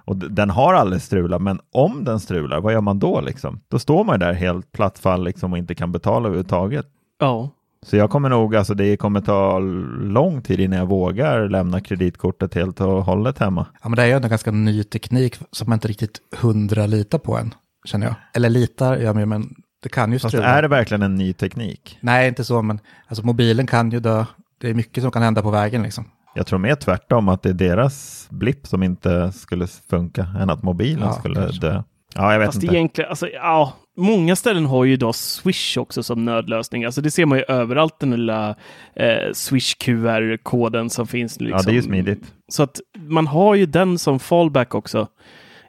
[0.05, 3.59] Och den har aldrig strulat, men om den strular, vad gör man då liksom?
[3.67, 6.85] Då står man där helt plattfall liksom och inte kan betala överhuvudtaget.
[7.19, 7.49] Ja.
[7.85, 9.59] Så jag kommer nog, alltså det kommer ta
[10.01, 13.65] lång tid innan jag vågar lämna kreditkortet helt och hållet hemma.
[13.83, 17.17] Ja, men det är ju en ganska ny teknik som man inte riktigt hundra litar
[17.17, 17.53] på än,
[17.85, 18.15] känner jag.
[18.33, 20.47] Eller litar, ja, men- men det kan ju Fast strula.
[20.47, 21.97] är det verkligen en ny teknik?
[22.01, 24.25] Nej, inte så, men alltså, mobilen kan ju dö.
[24.61, 26.05] Det är mycket som kan hända på vägen liksom.
[26.35, 30.63] Jag tror mer tvärtom att det är deras blipp som inte skulle funka än att
[30.63, 31.61] mobilen Ja, skulle kanske.
[31.67, 31.83] dö.
[32.15, 32.75] Ja, jag vet Fast inte.
[32.75, 36.85] egentligen, alltså, ja, många ställen har ju idag Swish också som nödlösning.
[36.85, 38.49] Alltså det ser man ju överallt, den lilla
[38.95, 41.39] eh, Swish QR-koden som finns.
[41.39, 41.57] Liksom.
[41.57, 42.33] Ja, det är ju smidigt.
[42.47, 45.07] Så att man har ju den som fallback också.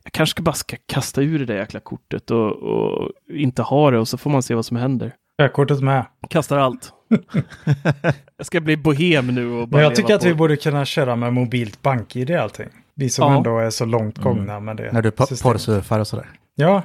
[0.05, 3.99] Jag kanske bara ska kasta ur det där jäkla kortet och, och inte ha det
[3.99, 5.13] och så får man se vad som händer.
[5.41, 6.07] Körkortet med.
[6.31, 6.93] Kastar allt.
[8.37, 10.85] jag ska bli bohem nu och bara Men jag tycker att på- vi borde kunna
[10.85, 12.69] köra med mobilt bank-id allting.
[12.95, 13.37] Vi som Ja.
[13.37, 16.27] ändå är så långt gångna med det När du porrsurfar och sådär.
[16.55, 16.83] Ja,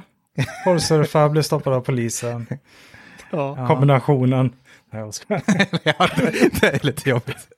[0.64, 2.46] porrsurfar, blir stoppad av polisen.
[3.34, 3.66] Ja.
[3.66, 4.52] Kombinationen.
[4.92, 5.14] Nej, jag
[6.16, 7.48] det, det är lite jobbigt.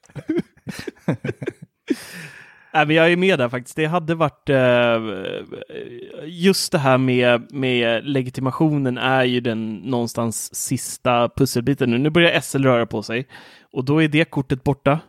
[2.75, 3.77] Nej, men jag är med där faktiskt.
[3.77, 4.49] Det hade varit...
[4.49, 5.01] Eh,
[6.25, 11.99] just det här med, med legitimationen är ju den någonstans sista pusselbiten nu.
[11.99, 13.29] Nu börjar SL röra på sig
[13.73, 15.01] och då är det kortet borta.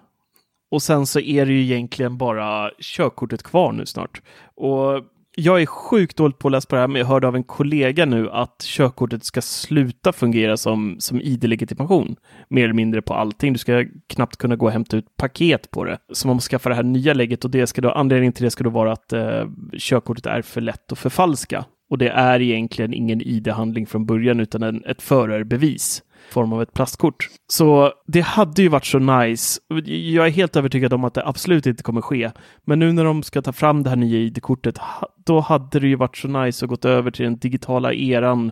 [0.71, 4.21] Och sen så är det ju egentligen bara körkortet kvar nu snart.
[4.55, 5.03] Och
[5.35, 8.29] jag är sjukt dåligt påläst på det här, men jag hörde av en kollega nu
[8.29, 12.15] att körkortet ska sluta fungera som, som ID-legitimation.
[12.49, 13.53] Mer eller mindre på allting.
[13.53, 15.97] Du ska knappt kunna gå och hämta ut paket på det.
[16.13, 18.51] Så man måste skaffa det här nya lägget och det ska då, anledningen till det
[18.51, 21.65] ska då vara att eh, körkortet är för lätt att förfalska.
[21.89, 26.73] Och det är egentligen ingen ID-handling från början utan en, ett förarbevis form av ett
[26.73, 27.29] plastkort.
[27.47, 29.59] Så det hade ju varit så nice.
[29.85, 32.31] Jag är helt övertygad om att det absolut inte kommer ske.
[32.63, 34.79] Men nu när de ska ta fram det här nya ID-kortet,
[35.25, 38.51] då hade det ju varit så nice att gått över till den digitala eran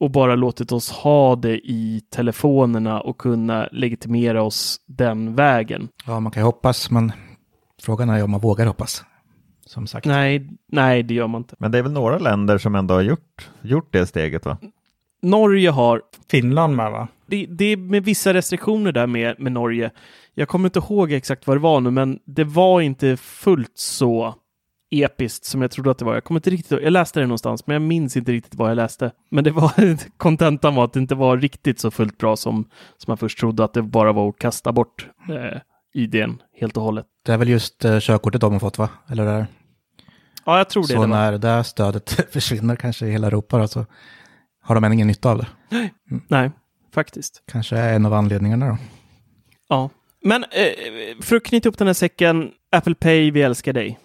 [0.00, 5.88] och bara låtit oss ha det i telefonerna och kunna legitimera oss den vägen.
[6.06, 7.12] Ja, man kan ju hoppas, men
[7.82, 9.04] frågan är om man vågar hoppas.
[9.66, 10.06] Som sagt.
[10.06, 11.56] Nej, nej, det gör man inte.
[11.58, 14.58] Men det är väl några länder som ändå har gjort, gjort det steget va?
[15.22, 17.08] Norge har Finland med va?
[17.28, 19.90] det, det är med vissa restriktioner där med, med Norge.
[20.34, 24.34] Jag kommer inte ihåg exakt vad det var nu, men det var inte fullt så
[24.90, 26.14] episkt som jag trodde att det var.
[26.14, 28.76] Jag kommer inte riktigt Jag läste det någonstans, men jag minns inte riktigt vad jag
[28.76, 29.10] läste.
[29.30, 29.72] Men det var
[30.16, 32.64] kontentan var att det inte var riktigt så fullt bra som,
[32.96, 35.58] som man först trodde, att det bara var att kasta bort eh,
[35.94, 37.06] idén helt och hållet.
[37.24, 38.88] Det är väl just eh, körkortet de har fått, va?
[39.08, 39.46] Eller det är...
[40.44, 40.88] Ja, jag tror det.
[40.88, 43.86] Så det när det där stödet försvinner kanske i hela Europa då, så
[44.68, 45.46] har de än ingen nytta av det.
[46.28, 46.50] Nej,
[46.94, 47.42] faktiskt.
[47.52, 48.78] Kanske är en av anledningarna då.
[49.68, 49.90] Ja.
[50.22, 53.98] Men eh, för att knyta upp den här säcken, Apple Pay, vi älskar dig.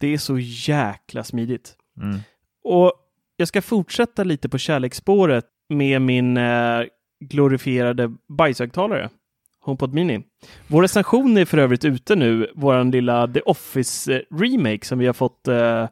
[0.00, 1.74] Det är så jäkla smidigt.
[2.02, 2.20] Mm.
[2.64, 2.92] Och
[3.36, 6.82] jag ska fortsätta lite på kärleksspåret med min eh,
[7.20, 9.10] glorifierade bajshögtalare,
[9.60, 10.22] HomePod Mini.
[10.66, 15.06] Vår recension är för övrigt ute nu, vår lilla The Office eh, Remake som vi
[15.06, 15.88] har fått eh,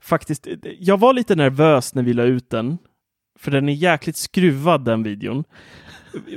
[0.00, 0.46] faktiskt.
[0.78, 2.78] Jag var lite nervös när vi la ut den,
[3.38, 5.44] för den är jäkligt skruvad den videon.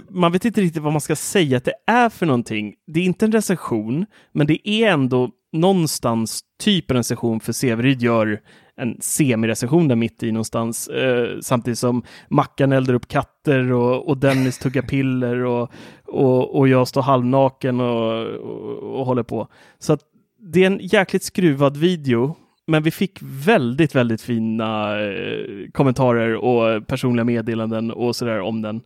[0.09, 2.75] Man vet inte riktigt vad man ska säga att det är för någonting.
[2.87, 8.01] Det är inte en recension, men det är ändå någonstans typ en recension för Severyd
[8.01, 8.41] gör
[8.75, 14.17] en semirecension där mitt i någonstans, eh, samtidigt som Mackan eldar upp katter och, och
[14.17, 15.71] Dennis tuggar piller och,
[16.05, 19.47] och, och jag står halvnaken och, och, och håller på.
[19.79, 20.01] Så att
[20.39, 22.35] det är en jäkligt skruvad video,
[22.67, 28.81] men vi fick väldigt, väldigt fina eh, kommentarer och personliga meddelanden och sådär om den.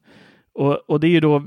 [0.54, 1.44] Och, och det är ju då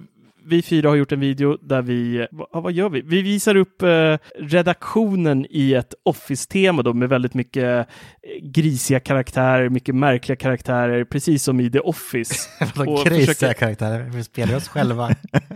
[0.46, 3.00] vi fyra har gjort en video där vi, vad, vad gör vi?
[3.00, 7.85] Vi visar upp eh, redaktionen i ett Office-tema då med väldigt mycket eh,
[8.42, 12.35] grisiga karaktärer, mycket märkliga karaktärer, precis som i The Office.
[13.04, 14.00] Grisiga försöker- karaktärer?
[14.14, 15.11] Vi spelar oss själva.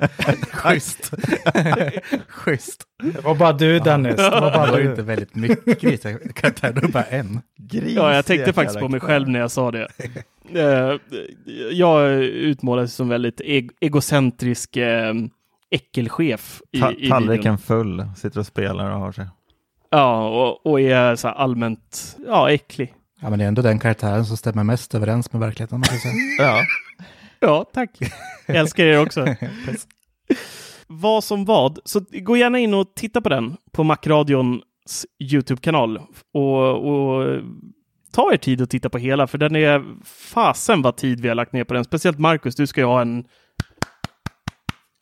[0.53, 1.12] Schysst.
[2.29, 2.85] Schysst.
[3.03, 4.16] Det var bara du Dennis.
[4.16, 4.90] Det var Det bara var du.
[4.90, 7.40] inte väldigt mycket grisiga karaktärer, det var bara en.
[7.72, 9.88] Ja, jag tänkte faktiskt på mig själv när jag sa det.
[10.54, 10.96] Eh,
[11.72, 15.14] jag utmålades som väldigt eg- egocentrisk eh,
[15.70, 17.11] äckelchef i, Ta- i videon.
[17.11, 19.26] tallriken full, sitter och spelar och har sig.
[19.90, 22.94] Ja, och, och är så här allmänt ja, äcklig.
[23.20, 25.74] Ja, men det är ändå den karaktären som stämmer mest överens med verkligheten.
[25.76, 26.14] om Man kan säga.
[26.38, 26.62] Ja.
[27.40, 27.90] Ja, tack.
[28.46, 29.26] Jag älskar er också.
[30.87, 36.00] vad som vad, så gå gärna in och titta på den på Macradions YouTube-kanal
[36.34, 37.40] och, och
[38.18, 41.35] ta er tid att titta på hela, för den är fasen vad tid vi har
[41.35, 41.85] lagt ner på den.
[41.85, 43.24] Speciellt Marcus, du ska ju ha en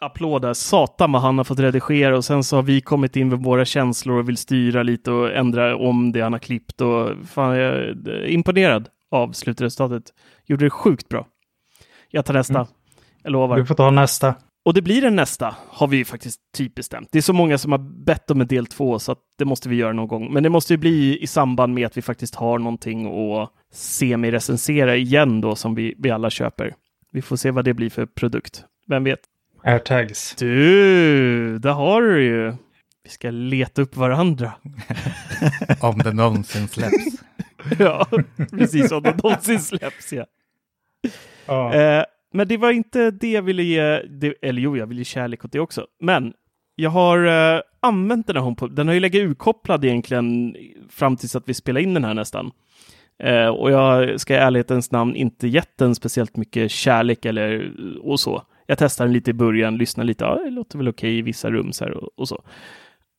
[0.01, 0.55] applåd där.
[0.55, 3.65] Satan vad han har fått redigera och sen så har vi kommit in med våra
[3.65, 7.75] känslor och vill styra lite och ändra om det han har klippt och fan, jag
[7.75, 10.03] är imponerad av slutresultatet.
[10.47, 11.27] Gjorde det sjukt bra.
[12.11, 12.67] Jag tar nästa.
[13.23, 13.57] Jag lovar.
[13.57, 14.35] Du får ta nästa.
[14.67, 17.09] Och det blir en nästa, har vi ju faktiskt typ bestämt.
[17.13, 19.69] Det är så många som har bett om en del två, så att det måste
[19.69, 20.33] vi göra någon gång.
[20.33, 24.97] Men det måste ju bli i samband med att vi faktiskt har någonting att semi-recensera
[24.97, 26.75] igen då, som vi, vi alla köper.
[27.13, 28.65] Vi får se vad det blir för produkt.
[28.89, 29.21] Vem vet?
[29.65, 30.35] Airtags.
[30.39, 32.55] Du, där har du ju.
[33.05, 34.53] Vi ska leta upp varandra.
[35.81, 37.23] Om det någonsin släpps.
[37.79, 38.07] ja,
[38.51, 40.13] precis som de någonsin släpps.
[40.13, 40.25] Ja.
[41.47, 41.75] Ja.
[41.75, 42.05] Eh,
[42.37, 45.45] men det var inte det jag ville ge, det, eller jo, jag vill ge kärlek
[45.45, 45.87] åt det också.
[46.01, 46.33] Men
[46.75, 48.77] jag har eh, använt den här HomePod.
[48.77, 50.57] Den har ju legat urkopplad egentligen
[50.89, 52.51] fram tills att vi spelar in den här nästan.
[53.23, 58.01] Eh, och jag ska i ärlighetens namn inte gett den speciellt mycket kärlek eller eh,
[58.01, 58.43] och så.
[58.67, 61.51] Jag testade den lite i början, lyssnade lite, ja, det låter väl okej i vissa
[61.51, 62.45] rum så här och, och så.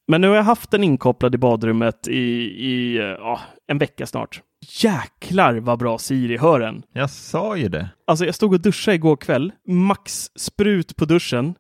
[0.08, 2.22] Men nu har jag haft den inkopplad i badrummet i,
[2.68, 4.42] i eh, ja, en vecka snart.
[4.62, 6.84] Jäklar vad bra Siri hör den.
[6.94, 7.90] Jag sa ju det.
[8.08, 11.56] Alltså jag stod och duschade igår kväll, max sprut på duschen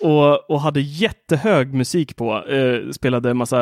[0.00, 2.44] och, och hade jättehög musik på.
[2.48, 3.56] Eh, spelade en massa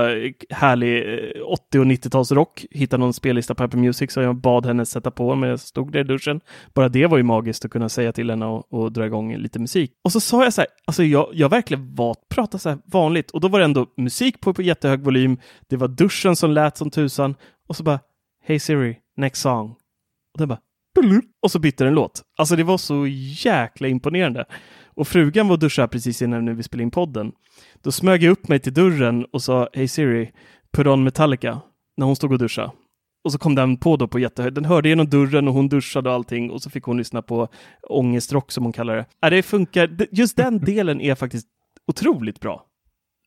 [0.50, 2.66] härlig eh, 80 och 90-talsrock.
[2.70, 5.92] Hittade någon spellista på Apple Music så jag bad henne sätta på men jag stod
[5.92, 6.40] där i duschen.
[6.74, 9.58] Bara det var ju magiskt att kunna säga till henne och, och dra igång lite
[9.58, 9.92] musik.
[10.04, 13.30] Och så sa jag så här, alltså jag, jag verkligen var prata så här vanligt
[13.30, 15.38] och då var det ändå musik på, på jättehög volym.
[15.68, 17.34] Det var duschen som lät som tusan
[17.68, 17.98] och så bara
[18.48, 19.70] Hey Siri, next song.
[20.32, 20.58] Och den bara
[21.42, 22.22] och så bytte den låt.
[22.38, 23.06] Alltså det var så
[23.44, 24.44] jäkla imponerande.
[24.86, 27.32] Och frugan var och duschade precis innan vi spelade in podden.
[27.82, 30.32] Då smög jag upp mig till dörren och sa Hey Siri,
[30.72, 31.60] put on Metallica.
[31.96, 32.72] När hon stod och duschade.
[33.24, 34.54] Och så kom den på då på jättehöjd.
[34.54, 36.50] Den hörde genom dörren och hon duschade och allting.
[36.50, 37.48] Och så fick hon lyssna på
[37.82, 39.06] ångestrock som hon kallar det.
[39.20, 39.96] Ja, det funkar.
[40.10, 41.48] Just den delen är faktiskt
[41.86, 42.64] otroligt bra.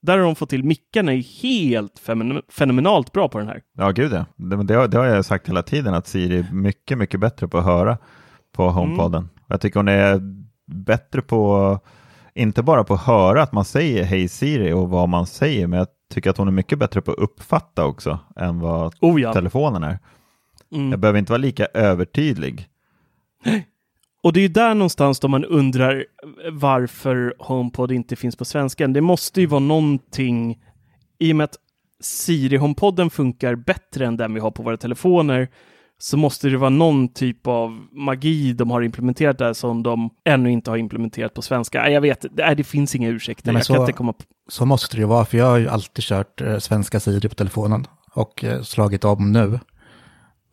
[0.01, 2.01] Där har de fått till mickarna är helt
[2.49, 3.61] fenomenalt bra på den här.
[3.77, 4.25] Ja, gud ja.
[4.35, 7.47] Det, det, har- det har jag sagt hela tiden att Siri är mycket, mycket bättre
[7.47, 7.97] på att höra
[8.51, 9.29] på HomePoden.
[9.47, 10.21] Jag tycker hon är
[10.67, 11.79] bättre på,
[12.35, 15.79] inte bara på att höra att man säger Hej Siri och vad man säger, men
[15.79, 19.33] jag tycker att hon är mycket bättre på att uppfatta också än vad Oh ja.
[19.33, 19.99] telefonen är.
[20.71, 20.91] Mm.
[20.91, 22.67] Jag behöver inte vara lika övertydlig.
[24.23, 26.05] Och det är ju där någonstans då man undrar
[26.51, 28.93] varför HomePod inte finns på svenskan.
[28.93, 30.59] Det måste ju vara någonting
[31.19, 31.55] i och med att
[32.01, 35.47] Siri HomePodden funkar bättre än den vi har på våra telefoner
[35.97, 40.51] så måste det vara någon typ av magi de har implementerat där som de ännu
[40.51, 41.89] inte har implementerat på svenska.
[41.89, 43.47] Jag vet, nej, det finns inga ursäkter.
[43.47, 44.23] Nej, men jag kan så- inte komma på...
[44.49, 47.35] Så måste det ju vara, för jag har ju alltid kört eh, svenska sidor på
[47.35, 49.59] telefonen och eh, slagit om nu.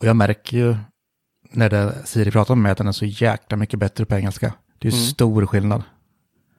[0.00, 0.76] Och jag märker ju
[1.50, 4.52] när det, Siri pratar med mig att den är så jäkla mycket bättre på engelska.
[4.78, 5.04] Det är Mm.
[5.04, 5.82] stor skillnad.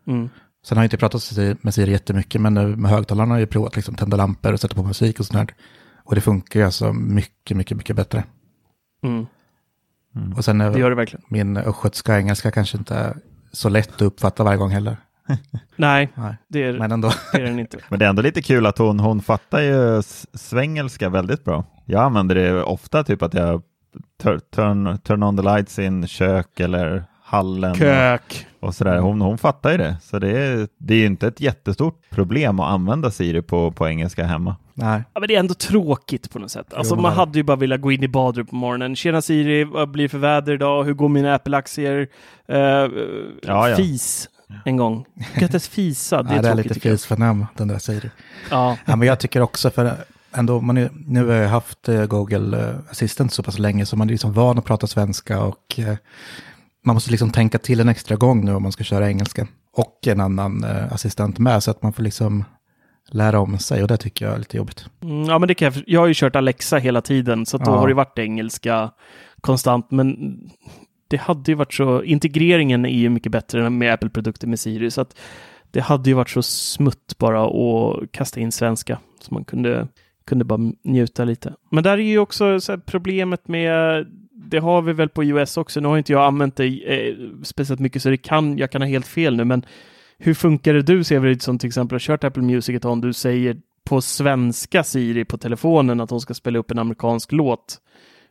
[0.07, 0.29] Mm.
[0.65, 3.47] Sen har jag inte pratat med Siri jättemycket, men nu med högtalarna har jag ju
[3.47, 5.55] provat liksom tända lampor och sätta på musik och sånt här.
[6.03, 8.23] Och det funkar ju alltså mycket, mycket, mycket bättre.
[9.03, 9.25] Mm.
[10.37, 11.25] Och sen är Det gör det verkligen.
[11.29, 13.17] min östgötska engelska kanske inte är
[13.51, 14.97] så lätt att uppfatta varje gång heller.
[15.75, 16.35] Nej, Nej.
[16.47, 17.11] det är, Men ändå.
[17.33, 17.77] det är den inte.
[17.89, 20.01] Men det är ändå lite kul att hon, hon fattar ju
[20.33, 21.63] svengelska väldigt bra.
[21.85, 23.61] Jag använder det ofta, typ att jag
[24.23, 27.75] turn, turn on the lights in kök eller hallen.
[27.75, 28.47] Kök.
[28.59, 28.99] Och sådär.
[28.99, 29.97] Hon, hon fattar ju det.
[30.01, 33.87] Så det är, det är ju inte ett jättestort problem att använda Siri på, på
[33.87, 34.55] engelska hemma.
[34.73, 35.03] Nej.
[35.13, 36.73] Ja, men det är ändå tråkigt på något sätt.
[36.73, 38.95] Alltså, Jo, man hade ju bara velat gå in i badrummet på morgonen.
[38.95, 40.83] Tjena Siri, vad blir det för väder idag?
[40.83, 42.07] Hur går mina Apple-aktier?
[42.51, 43.75] Uh, Ja, ja.
[43.75, 44.29] Fis
[44.65, 45.05] en gång.
[45.41, 46.99] Göttes fisa, det är Nej, det är lite tycker jag.
[46.99, 48.09] fis för namn, den där Siri.
[48.51, 48.77] Ja.
[48.85, 49.91] Ja, men jag tycker också, för
[50.31, 53.95] ändå, man är, nu har jag haft eh, Google eh, Assistant så pass länge så
[53.97, 55.95] man är liksom van att prata svenska och eh,
[56.85, 59.47] man måste liksom tänka till en extra gång nu om man ska köra engelska.
[59.73, 62.43] Och en annan assistent med så att man får liksom
[63.11, 64.85] lära om sig och det tycker jag är lite jobbigt.
[65.03, 67.71] Mm, ja, men det kan jag, jag har ju kört Alexa hela tiden, så då
[67.71, 67.77] Ja.
[67.77, 68.91] har det varit engelska
[69.41, 69.91] konstant.
[69.91, 70.39] Men
[71.07, 75.01] det hade ju varit så, integreringen är ju mycket bättre med Apple-produkter med Siri, så
[75.01, 75.15] att
[75.71, 79.87] det hade ju varit så smutt bara att kasta in svenska, så man kunde,
[80.29, 81.53] kunde bara njuta lite.
[81.71, 84.05] Men där är ju också så här, problemet med
[84.49, 85.79] det har vi väl på iOS också.
[85.79, 88.89] Nu har inte jag använt det eh, speciellt mycket så det kan, jag kan ha
[88.89, 89.65] helt fel nu, men
[90.17, 93.13] hur funkar det du Severid som till exempel har kört Apple Music ett tag, du
[93.13, 97.77] säger på svenska Siri på telefonen att hon ska spela upp en amerikansk låt.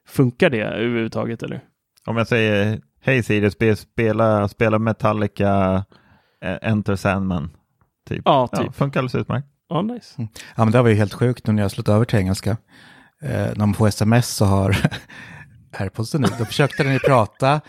[0.09, 1.57] Funkar det överhuvudtaget eller?
[1.57, 1.61] Om
[2.07, 5.85] Om jag säger hej Siri, spe, spela, spela Metallica
[6.45, 7.51] eh, Enter Sandman.
[8.09, 8.23] Typ.
[8.25, 8.75] Ja, typ.
[8.75, 9.47] funkar alldeles utmärkt.
[9.69, 10.15] Ja, nice.
[10.57, 12.51] Ja, men det var ju helt sjukt nu när jag slått över till engelska.
[13.23, 14.77] Eh, när man får sms så har
[15.79, 17.61] AirPods nu, då försökte den ju prata,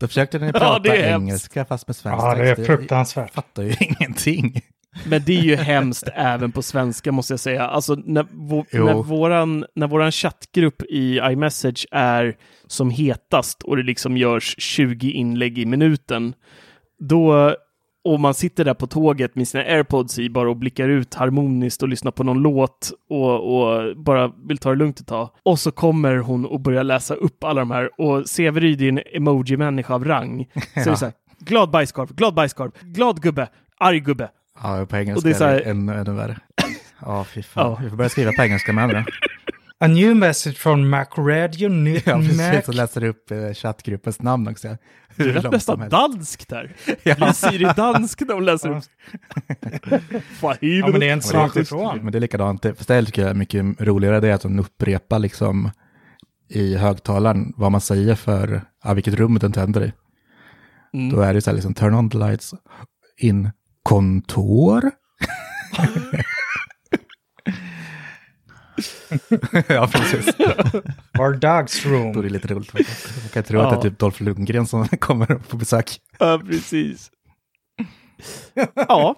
[0.00, 1.06] då försökte den ju Ja, prata hemskt.
[1.06, 3.30] engelska fast med svensk Ja, det är fruktansvärt.
[3.34, 4.60] Jag fattar ju ingenting.
[5.04, 7.66] Men det är ju hemskt även på svenska måste jag säga.
[7.66, 8.26] Alltså när,
[8.84, 15.10] när, våran, när våran chattgrupp i iMessage är som hetast och det liksom görs 20
[15.10, 16.34] inlägg i minuten,
[16.98, 17.56] då
[18.12, 21.82] och man sitter där på tåget med sina airpods i bara och blickar ut harmoniskt
[21.82, 25.30] och lyssnar på någon låt och, och bara vill ta det lugnt ett tag.
[25.42, 29.00] Och så kommer hon och börjar läsa upp alla de här och Severyd är en
[29.12, 30.46] emoji-människa av rang.
[30.54, 34.28] Så det är så här, glad bajskorv, glad bajskorv, glad gubbe, arg gubbe.
[34.62, 36.36] Ja, på engelska Och det är så här- ännu, ännu värre.
[37.00, 37.70] Ja, fy fan.
[37.70, 37.78] Ja.
[37.82, 39.04] Vi får börja skriva på engelska med andra.
[39.80, 42.68] A new message from Mac Radio, nytt Ja, precis.
[42.68, 44.68] Och läser upp eh, chattgruppens namn också.
[45.16, 45.92] Du Hur lät långt nästan som helst.
[45.92, 46.72] dansk där.
[47.16, 48.84] Blir Siri dansk när hon läser upp?
[50.60, 51.98] Ja, men det är inte Ja, så men långt det är ifrån.
[52.02, 52.62] Men det är likadant.
[52.62, 55.70] Det- Fast det tycker jag är mycket roligare det är att de upprepar liksom
[56.48, 59.92] i högtalaren vad man säger för ja, vilket rum den tänder i.
[60.94, 61.12] Mm.
[61.12, 62.54] Då är det så här liksom turn on the lights
[63.16, 63.50] in
[63.82, 64.90] kontor.
[69.68, 70.34] Ja, precis.
[71.18, 72.12] Vardagsroom.
[72.12, 72.70] Då är det lite roligt.
[72.70, 73.22] faktiskt.
[73.22, 76.00] Man kan tro att det är typ Dolph Lundgren som kommer på besök.
[76.18, 77.10] Ja, precis.
[78.74, 79.16] ja,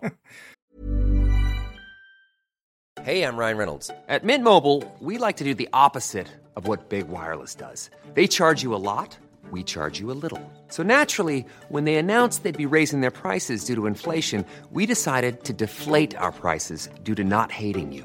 [3.04, 3.90] Hey, I'm Ryan Reynolds.
[4.08, 7.90] At Mint Mobile, we like to do the opposite of what Big Wireless does.
[8.14, 9.16] They charge you a lot,
[9.52, 10.40] we charge you a little.
[10.68, 15.44] So naturally, when they announced they'd be raising their prices due to inflation, we decided
[15.44, 18.04] to deflate our prices due to not hating you.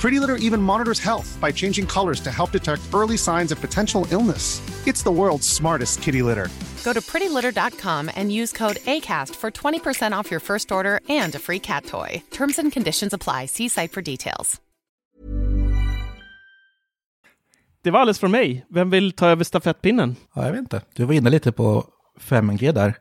[0.00, 4.06] Pretty Litter even monitors health by changing colors to help detect early signs of potential
[4.10, 4.60] illness.
[4.86, 6.48] It's the world's smartest kitty litter.
[6.84, 11.38] Go to prettylitter.com and use code ACAST for 20% off your first order and a
[11.38, 12.22] free cat toy.
[12.30, 13.46] Terms and conditions apply.
[13.46, 14.60] See site for details.
[17.82, 18.66] det var alldeles från mig.
[18.70, 20.16] Vem vill ta över stafettpinnen?
[20.34, 20.82] Ja, jag vet inte.
[20.94, 21.84] Du var inne lite på
[22.20, 22.94] 5G där.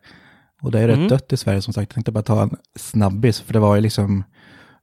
[0.61, 1.07] Och det är rätt Mm.
[1.07, 1.89] dött i Sverige som sagt.
[1.89, 3.39] Jag tänkte bara ta en snabbis.
[3.41, 4.23] För det var ju liksom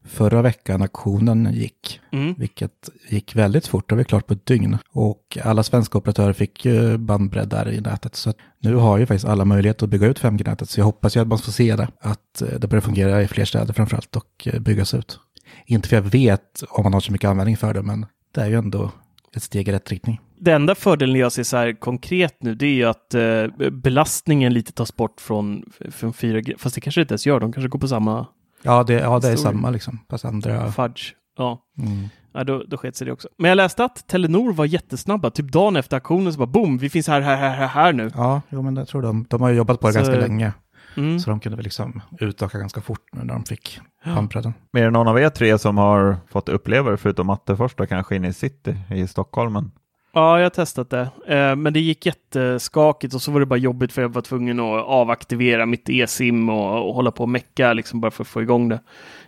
[0.07, 2.01] förra veckan auktionen gick.
[2.13, 2.35] Mm.
[2.39, 3.89] Vilket gick väldigt fort.
[3.89, 4.79] Det var klart på ett dygn.
[4.91, 8.17] Och alla svenska operatörer fick ju bandbredd där i nätet.
[8.17, 10.71] Så nu har ju faktiskt alla möjlighet att bygga ut 5G-nätet.
[10.71, 11.89] Så jag hoppas ju att man får se det.
[12.01, 15.21] Att eh, det börjar fungera i fler städer framförallt och eh, byggas ut.
[15.67, 18.47] Inte för jag vet om man har så mycket användning för det, men det är
[18.47, 18.91] ju ändå
[19.37, 20.21] ett steg i rätt riktning.
[20.39, 24.55] Det enda fördelen jag ser så här konkret nu, det är ju att eh, belastningen
[24.55, 26.55] lite tas bort från, från 4G.
[26.59, 28.27] Fast det kanske det inte ens gör, de kanske går på samma
[28.63, 30.73] Ja, det, ja, det är Stor- samma liksom, fast andra...
[30.73, 31.03] fudge.
[31.39, 31.63] Ja.
[31.79, 32.09] Mm.
[32.33, 33.29] Ja, då, då sket sig det också.
[33.39, 35.31] Men jag läste att Telenor var jättesnabba.
[35.31, 38.11] Typ dagen efter auktionen så bara boom, vi finns här, här, här, här, här nu.
[38.15, 40.53] Ja, jo, men jag tror de, de har ju jobbat på det Så- ganska länge.
[40.97, 41.19] Mm.
[41.21, 44.55] Så de kunde väl liksom utöka ganska fort nu när de fick pampbredden.
[44.73, 47.79] Men är det någon av er tre som har fått uppleva det, förutom Matte först,
[47.79, 49.53] då, kanske inne i city i Stockholm?
[49.53, 49.71] Men...
[50.13, 51.09] Ja, jag har testat det.
[51.27, 54.61] Eh, men det gick jätteskakigt och så var det bara jobbigt för jag var tvungen
[54.61, 58.43] att avaktivera mitt e-sim och, och hålla på och mecka liksom bara för att få
[58.43, 58.81] igång det.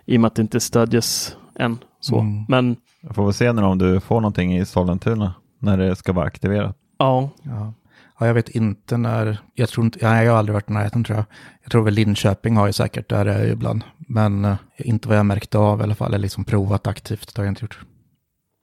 [0.05, 1.79] I och med att det inte stödjes än.
[2.01, 2.19] Så.
[2.19, 2.45] Mm.
[2.49, 6.13] Men Jag får väl se nu om du får någonting i Sollentuna när det ska
[6.13, 6.77] vara aktiverat.
[6.99, 7.73] ja, Ja.
[8.21, 11.05] ja, jag vet inte när, jag tror inte, ja, jag har aldrig varit i närheten
[11.05, 11.25] tror jag.
[11.63, 13.85] Jag tror väl Linköping har ju säkert, där är jag ibland.
[13.97, 17.41] Men eh, inte vad jag märkte av i alla fall, eller liksom provat aktivt, det
[17.41, 17.81] har jag inte gjort.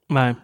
[0.08, 0.34] nej.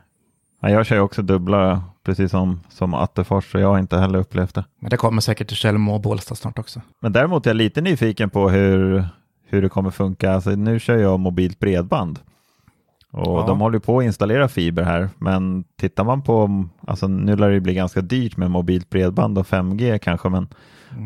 [0.62, 4.18] Ja, jag kör ju också dubbla, precis som, som Attefors, så jag har inte heller
[4.18, 4.64] upplevt det.
[4.80, 6.80] Men det kommer säkert till Tjällmo och Bålsta snart också.
[7.00, 9.04] Men däremot är jag lite nyfiken på hur,
[9.46, 10.32] hur det kommer funka.
[10.32, 12.18] Alltså, nu kör jag mobilt bredband.
[13.10, 13.44] Och Ja.
[13.46, 17.60] de håller på att installera fiber här, men tittar man på, alltså nu lär det
[17.60, 20.48] bli ganska dyrt med mobilt bredband och 5G kanske, men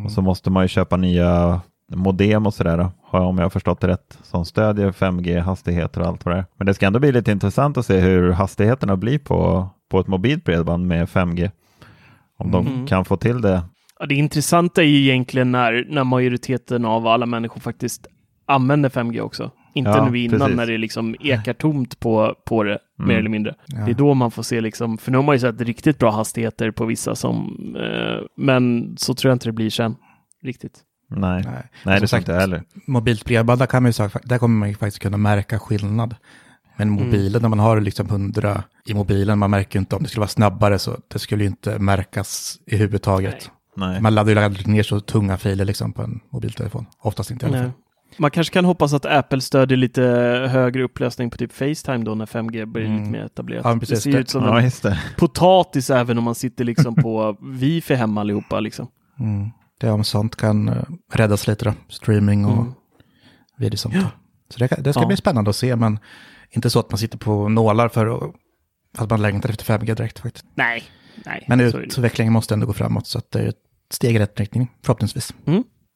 [0.05, 3.89] och så måste man ju köpa nya modem och sådär, om jag har förstått det
[3.89, 6.45] rätt, som stödjer 5G-hastigheter och allt vad det är.
[6.57, 10.07] Men det ska ändå bli lite intressant att se hur hastigheterna blir på, på ett
[10.07, 11.51] mobilt bredband med 5G.
[12.39, 12.87] Om de Mm.
[12.87, 13.63] kan få till det.
[13.99, 18.07] Ja, det intressanta är ju egentligen när, när majoriteten av alla människor faktiskt
[18.47, 19.51] använder 5G också.
[19.75, 20.57] Inte Ja, nu innan precis.
[20.57, 23.09] när det liksom ekar tomt på, på det, Mm.
[23.09, 23.55] mer eller mindre.
[23.67, 23.79] Ja.
[23.85, 26.11] Det är då man får se liksom, för nu har man ju sett riktigt bra
[26.11, 29.95] hastigheter på vissa som, eh, men så tror jag inte det blir sen.
[30.43, 30.81] Riktigt.
[31.09, 31.63] Nej, Nej.
[31.85, 32.63] Nej Som det tror inte heller.
[32.87, 36.15] Mobilt bredband, där, kan man ju, där kommer man ju faktiskt kunna märka skillnad.
[36.77, 37.05] Men Mm.
[37.05, 40.21] mobilen, när man har liksom 100 i mobilen, man märker ju inte om det skulle
[40.21, 43.51] vara snabbare, så det skulle ju inte märkas i huvudtaget.
[43.77, 44.01] Nej.
[44.01, 46.87] Man laddar ju aldrig ner så tunga filer liksom på en mobiltelefon.
[46.99, 47.71] Oftast inte i alla fall.
[48.19, 50.03] Man kanske kan hoppas att Apple stödjer lite
[50.51, 52.99] högre upplösning på typ Facetime då när 5G blir Mm.
[52.99, 53.65] lite mer etablerat.
[53.65, 54.99] Ja, det ser ju ut som Ja, en det.
[55.17, 58.89] potatis även om man sitter liksom på wifi hemma allihopa liksom.
[59.21, 59.51] Mm.
[59.81, 61.73] Det är om sånt kan uh, räddas lite då.
[61.89, 62.75] Streaming och Mm.
[63.59, 64.07] videosamtal.
[64.51, 65.07] Så det, det ska Ja.
[65.07, 65.99] bli spännande att se, men
[66.51, 68.31] inte så att man sitter på nålar för
[68.99, 70.45] att, man längtar efter 5G direkt faktiskt.
[70.55, 70.83] Nej,
[71.27, 71.45] nej.
[71.49, 73.57] Men utvecklingen måste ändå gå framåt, så att det är ett
[73.91, 75.35] steg i rätt riktning, förhoppningsvis.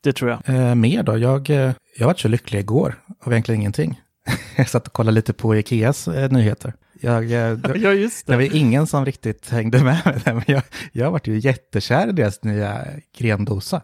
[0.03, 0.49] det tror jag.
[0.68, 1.18] Eh, mer då?
[1.18, 4.01] Jag, eh, jag var så lycklig igår av egentligen ingenting.
[4.57, 6.74] jag satt och kollade lite på Ikeas eh, nyheter.
[7.01, 10.62] Jag, eh, det, Ja, just det var ingen som riktigt hängde med det, men jag,
[10.92, 12.86] jag varit ju jättekär i deras nya
[13.18, 13.82] grendosa.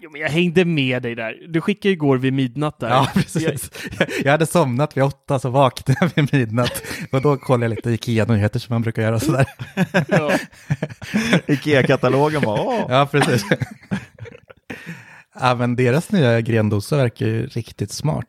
[0.00, 1.36] Jo, men jag hängde med dig där.
[1.48, 2.88] Du skickade igår vid midnatt där.
[2.88, 3.70] Ja, precis.
[3.98, 6.82] Jag, jag hade somnat vid åtta, så vaknade jag vid midnatt.
[7.12, 9.46] Och då kollade jag lite Ikea-nyheter som man brukar göra sådär.
[10.08, 10.32] Ja.
[11.46, 12.86] Ikea-katalogen var åh.
[12.88, 13.44] Ja, precis.
[15.40, 18.28] ja, men deras nya grendosa verkar ju riktigt smart.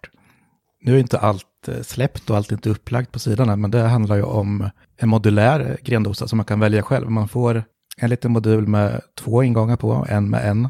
[0.82, 4.16] Nu är inte allt Eh, släppt och allt inte upplagt på sidorna, men det handlar
[4.16, 7.12] ju om en modulär grendosa som man kan välja själv.
[7.12, 7.64] Man får
[7.98, 10.70] en liten modul med två ingångar på, en med en.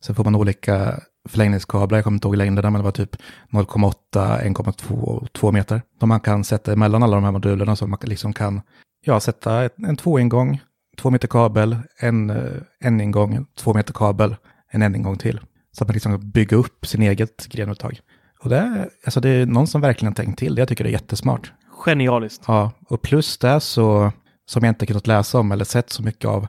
[0.00, 3.16] Sen får man olika förlängningskablar, jag kommer inte ihåg längderna, men det var typ
[3.50, 5.82] 0,8, 1,2 och 2 meter.
[5.98, 8.60] Som man kan sätta emellan alla de här modulerna så man liksom kan
[9.04, 10.60] ja, sätta en tvåingång,
[10.98, 14.36] två meter kabel, en, eh, en ingång, två meter kabel,
[14.70, 15.40] en en ingång till.
[15.72, 18.00] Så att man liksom kan bygga upp sin eget grenuttag.
[18.40, 20.60] Och det, är- alltså det är någon som verkligen har tänkt till det.
[20.60, 21.52] Jag tycker det är jättesmart.
[21.84, 22.44] Genialiskt.
[22.46, 24.12] Ja, och plus det så,
[24.46, 26.46] som jag inte kunnat läsa om eller sett så mycket av,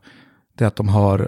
[0.57, 1.27] det är att de har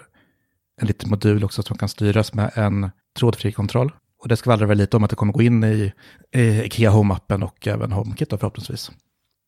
[0.81, 3.91] en liten modul också som kan styras med en trådfri kontroll.
[4.23, 5.91] Och det skvallrar väl lite om att det kommer gå in i,
[6.35, 8.91] i Ikea Home-appen och även HomeKit då förhoppningsvis.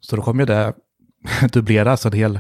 [0.02, 0.74] Så då kommer ju det
[1.52, 2.40] dubbleras, så det är hel,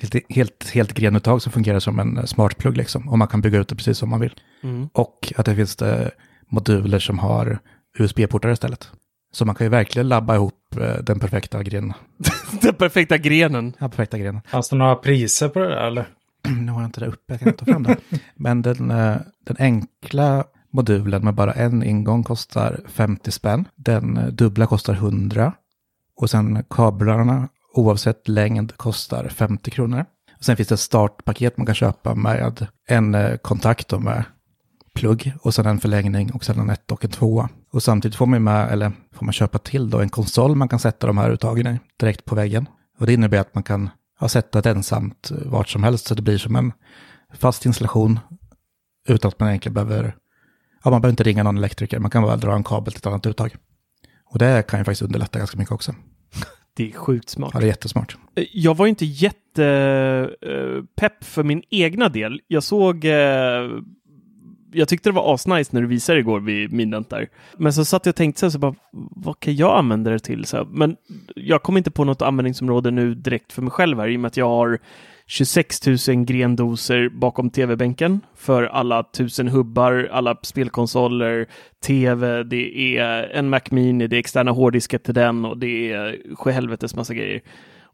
[0.00, 3.08] helt, helt, helt grenuttag som fungerar som en smartplugg liksom.
[3.08, 4.34] Och man kan bygga ut det precis som man vill.
[4.62, 4.88] Mm.
[4.94, 6.10] Och att det finns det
[6.50, 7.58] moduler som har
[8.00, 8.90] USB-portar istället.
[9.32, 11.92] Så man kan ju verkligen labba ihop eh, den perfekta grenen.
[12.62, 13.74] Den perfekta grenen.
[13.78, 14.40] Ja, perfekta grenen.
[14.46, 16.08] Fanns det några priser på det där eller?
[16.60, 17.96] Nu har jag inte det uppe, jag kan inte ta fram det.
[18.34, 23.68] Men den, eh, den enkla modulen med bara en ingång kostar 50 spänn.
[23.76, 25.52] Den eh, dubbla kostar 100.
[26.16, 30.04] Och sen kablarna, oavsett längd, kostar 50 kronor.
[30.38, 34.24] Och sen finns det ett startpaket man kan köpa med en kontakt med
[34.94, 37.48] plugg och sen en förlängning och sen en ett och en tvåa.
[37.70, 40.78] Och samtidigt får man med, eller får man köpa till då en konsol man kan
[40.78, 42.68] sätta de här uttagen i direkt på väggen.
[42.98, 43.90] Och det innebär att man kan
[44.20, 46.72] ja, sätta ett ensamt eh, vart som helst så det blir som en
[47.34, 48.18] fast installation
[49.08, 50.16] utan att man egentligen behöver,
[50.84, 53.06] ja man behöver inte ringa någon elektriker, man kan bara dra en kabel till ett
[53.06, 53.56] annat uttag.
[54.24, 55.94] Och det kan ju faktiskt underlätta ganska mycket också.
[56.76, 57.50] Det är sjukt smart.
[57.54, 58.16] Ja, det är jättesmart.
[58.36, 62.40] Eh, Jag var inte jättepepp för min egna del.
[62.46, 63.12] Jag såg eh,
[64.72, 67.28] jag tyckte det var asnice när du visade igår vid midnatt där.
[67.56, 68.74] Men så satt jag och tänkte så, här, så bara,
[69.16, 70.44] vad kan jag använda det till?
[70.44, 70.96] Så här, men
[71.36, 74.28] jag kom inte på något användningsområde nu direkt för mig själv här i och med
[74.28, 74.78] att jag har
[75.26, 81.46] 26 000 grendoser bakom tv-bänken för alla tusen hubbar, alla spelkonsoler,
[81.86, 86.34] tv, det är en Mac Mini, det är externa hårddiskar till den och det är
[86.36, 87.40] sjuhelvetes massa grejer.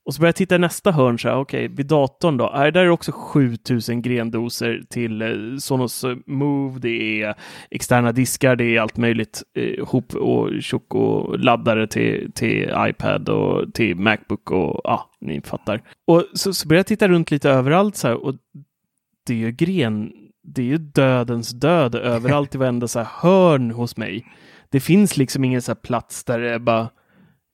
[0.06, 2.52] Och så börjar jag titta i nästa hörn, så här, okej, vid datorn då, äh,
[2.52, 7.34] där är det också 7000 grendoser till eh, Sonos Move, det är
[7.70, 13.28] externa diskar, det är allt möjligt, eh, hop och tjock och laddare till, till iPad
[13.28, 15.82] och till Macbook och ja, ni fattar.
[16.06, 18.34] Och så, så börjar jag titta runt lite överallt så här, och
[19.26, 23.70] det är ju gren, det är ju dödens död överallt i varenda så här hörn
[23.70, 24.26] hos mig.
[24.70, 26.88] Det finns liksom ingen så här plats där det är bara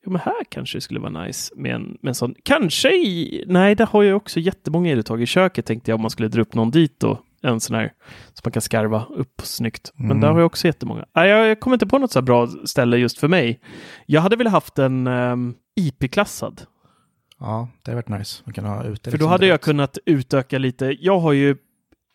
[0.06, 2.34] Jo, men här kanske det skulle vara nice med en, med en sån.
[2.44, 3.44] Kanske i...
[3.46, 6.40] Nej, där har jag också jättemånga eluttag i köket tänkte jag om man skulle dra
[6.42, 7.20] upp någon dit då.
[7.42, 7.92] En sån här
[8.32, 9.92] som man kan skarva upp snyggt.
[9.94, 10.20] Men Mm.
[10.20, 11.04] där har jag också jättemånga.
[11.14, 13.60] Nej, jag, jag kommer inte på något så bra ställe just för mig.
[14.06, 16.62] Jag hade velat haft en um, IP-klassad.
[17.38, 18.42] Ja, det har varit nice.
[18.44, 19.64] Man kan ha ute För då hade jag direkt.
[19.64, 20.96] kunnat utöka lite.
[21.00, 21.56] Jag har ju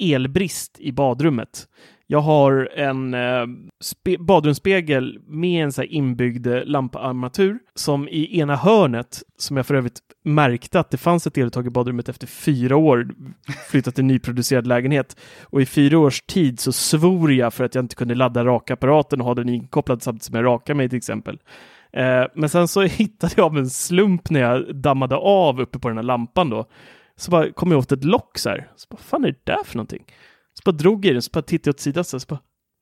[0.04, 1.68] elbrist i badrummet.
[2.08, 3.46] Jag har en eh,
[4.20, 9.76] badrumsspegel med en så här inbyggd eh, lamparmatur som i ena hörnet, som jag för
[9.76, 13.08] övrigt märkte att det fanns ett eluttag i badrummet efter fyra år,
[13.70, 15.18] flyttat till nyproducerad lägenhet.
[15.44, 19.22] Och i fyra års tid så svor jag för att jag inte kunde ladda rakapparaten
[19.22, 21.40] och ha den inkopplad samtidigt som jag rakar mig till exempel.
[21.94, 25.88] Eh, men sen så hittade jag av en slump när jag dammade av uppe på
[25.88, 26.66] den här lampan då.
[27.16, 28.68] Så bara kom jag åt ett lock så här.
[28.76, 30.04] Så bara, fan är det där för någonting?
[30.58, 32.40] Så bara drog i den, så bara tittade jag åt sidan så, bara,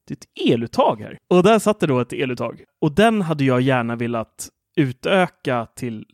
[0.07, 1.17] det är ett eluttag här.
[1.27, 2.63] Och där satt det då ett eluttag.
[2.81, 6.05] Och den hade jag gärna velat utöka till,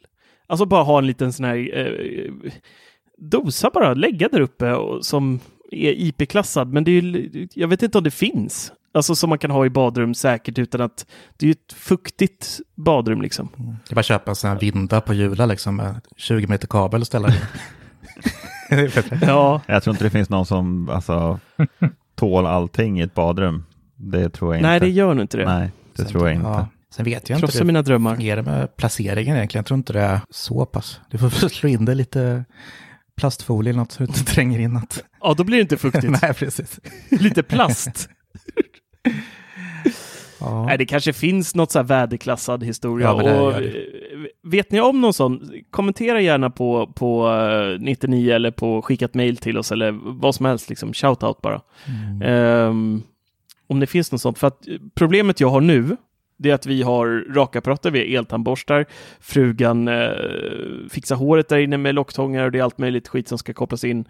[0.48, 2.52] alltså bara ha en liten sån här eh,
[3.18, 5.40] dosa bara, lägga där uppe och, som
[5.72, 6.74] är IP-klassad.
[6.74, 8.72] Men det är ju, jag vet inte om det finns.
[8.92, 11.06] Alltså som man kan ha i badrum säkert utan att
[11.38, 13.50] det är ju ett fuktigt badrum liksom.
[13.58, 16.68] Det är bara att köpa en sån här vinda på Jula liksom med 20 meter
[16.68, 17.48] kabel och ställa det.
[18.14, 18.59] Det är fett.
[19.22, 21.40] Ja, Jag tror inte det finns någon som alltså,
[22.16, 23.66] tål allting i ett badrum.
[23.96, 24.70] Det tror jag inte.
[24.70, 25.46] nej det gör nog inte det.
[25.46, 26.48] Nej, det tror jag inte.
[26.48, 26.68] Ja.
[26.96, 28.16] Sen vet jag inte Krossa hur mina det drömmar.
[28.16, 29.60] fungerar med placeringen egentligen.
[29.60, 31.00] Jag tror inte det är så pass.
[31.10, 32.46] Du får slå in det lite
[33.18, 35.04] plastfolie eller något så du inte tränger in något.
[35.22, 36.10] Ja, då blir det inte fuktigt.
[36.22, 36.80] Nej, precis.
[37.10, 38.10] Lite plast.
[40.40, 40.66] Ja.
[40.66, 43.08] Nej, det kanske finns något så här väderklassad historia.
[43.08, 44.09] Ja, men det och, gör
[44.44, 45.52] vet ni om någon sån?
[45.72, 50.46] Kommentera gärna på, på eh, 99 eller på skickat mail till oss eller vad som
[50.46, 51.62] helst, liksom shoutout bara.
[51.88, 52.22] Mm.
[52.22, 53.04] Ehm,
[53.68, 54.38] om det finns något sånt.
[54.38, 55.98] För att eh, problemet jag har nu,
[56.38, 58.86] det är att vi har rakapparater, vi har eltandborstar,
[59.20, 60.12] frugan eh,
[60.90, 63.84] fixar håret där inne med locktångar och det är allt möjligt skit som ska kopplas
[63.84, 64.06] in.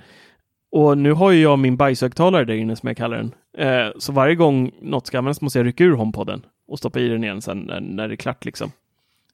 [0.72, 3.34] Och nu har ju jag min bajshögtalare där inne som jag kallar den.
[3.58, 7.08] Eh, så varje gång något ska användas måste jag rycka ur HomePoden och stoppa i
[7.08, 8.72] den igen sen när, när det är klart liksom.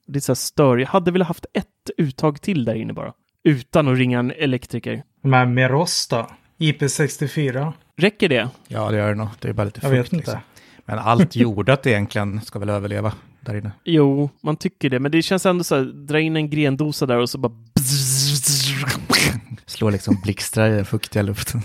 [0.07, 0.77] Det är så här stör.
[0.77, 1.65] Jag hade velat haft ett
[1.97, 3.13] uttag till där inne bara.
[3.43, 5.03] Utan att ringa en elektriker.
[5.23, 6.27] De här Merosta.
[6.59, 7.73] IP64.
[7.97, 8.49] Räcker det?
[8.67, 9.27] Ja, det gör det nog.
[9.39, 9.99] Det är bara lite Jag fukt.
[9.99, 10.17] vet inte.
[10.31, 10.39] Liksom.
[10.85, 13.71] Men allt jordat egentligen ska väl överleva där inne.
[13.83, 14.99] Jo, man tycker det.
[14.99, 17.53] Men det känns ändå så här, dra in en grendosa där och så bara...
[19.65, 21.61] Slår liksom blixtrar i den fuktiga luften.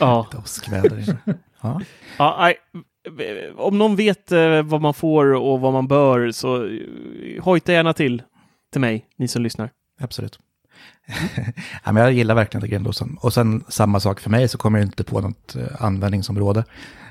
[0.00, 0.26] Ja.
[0.44, 1.16] Åskväder.
[1.60, 1.80] Ja.
[2.18, 2.56] Ja, nej.
[3.06, 7.72] Eh, om någon vet eh, vad man får och vad man bör så eh, hojta
[7.72, 8.22] gärna till
[8.72, 9.70] till mig, ni som lyssnar.
[10.00, 10.38] Absolut.
[11.84, 13.18] ja, men jag gillar verkligen den grendosan.
[13.20, 16.64] Och sen samma sak för mig så kommer jag inte på något eh, användningsområde.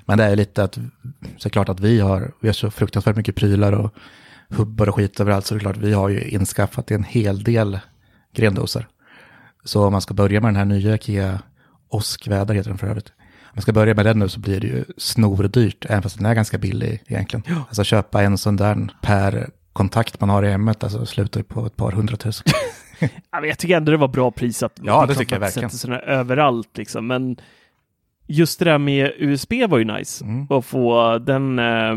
[0.05, 0.79] Men det är lite att,
[1.37, 3.93] såklart att vi har, vi har så fruktansvärt mycket prylar och
[4.49, 5.45] hubbar och skit överallt.
[5.45, 7.79] Så det är klart, vi har ju inskaffat en hel del
[8.33, 8.87] grendosar.
[9.63, 11.39] Så om man ska börja med den här nya Ikea
[11.89, 13.11] Oskväder heter den för övrigt.
[13.49, 16.25] Om man ska börja med den nu så blir det ju snordyrt, även fast den
[16.25, 17.43] är ganska billig egentligen.
[17.67, 21.65] Alltså köpa en sån där per kontakt man har i hemmet, alltså slutar ju på
[21.65, 22.47] ett par hundratusen.
[23.31, 25.69] Ja, jag tycker ändå det var bra pris att Ja, det klart tycker jag verkligen.
[25.69, 27.07] sådana överallt liksom.
[27.07, 27.37] Men
[28.29, 30.25] just det där med USB var ju nice.
[30.25, 30.47] Mm.
[30.49, 31.95] Att få den eh,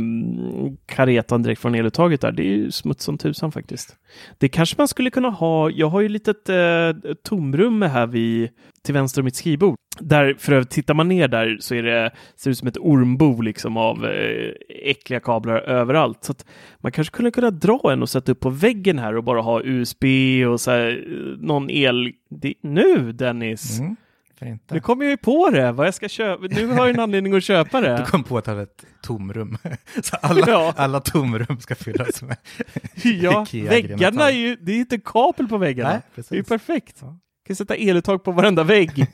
[0.86, 3.96] karetan direkt från eluttaget där, det är ju smuts som tusan faktiskt.
[4.38, 8.48] Det kanske man skulle kunna ha, jag har ju ett litet eh, tomrum här vid,
[8.84, 9.76] till vänster om mitt skrivbord.
[9.98, 12.78] Där för övrigt, tittar man ner där så är det, ser det ut som ett
[12.78, 14.52] ormbo liksom av eh,
[14.84, 16.24] äckliga kablar överallt.
[16.24, 16.34] Så
[16.78, 19.62] man kanske skulle kunna dra en och sätta upp på väggen här och bara ha
[19.64, 20.04] USB
[20.48, 22.12] och så här, eh, någon el.
[22.30, 23.80] Det, nu Dennis!
[23.80, 23.96] Mm.
[24.42, 24.74] Varför inte?
[24.74, 26.46] Nu kommer jag ju på det, vad jag ska köpa.
[26.50, 28.06] Nu har jag en anledning att köpa Du det.
[28.08, 29.58] kom på att ha ett tomrum.
[30.02, 30.72] Så alla, Ja.
[30.76, 32.36] alla tomrum ska fyllas med
[33.22, 35.90] Ja, väggarna är ju, det är inte kabel på väggarna.
[35.90, 36.48] Nej, det är ju precis.
[36.48, 36.98] perfekt.
[37.00, 37.18] Ja.
[37.46, 39.06] kan sätta eluttag på varenda vägg.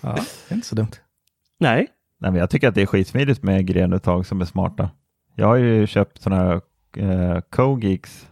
[0.00, 0.14] Ja,
[0.48, 0.90] det är inte så dumt.
[1.60, 1.86] Nej.
[2.20, 4.90] Nej, men jag tycker att det är skitsmidigt med grenuttag som är smarta.
[5.36, 6.60] Jag har ju köpt sådana här
[6.96, 8.28] eh, Cogeeks.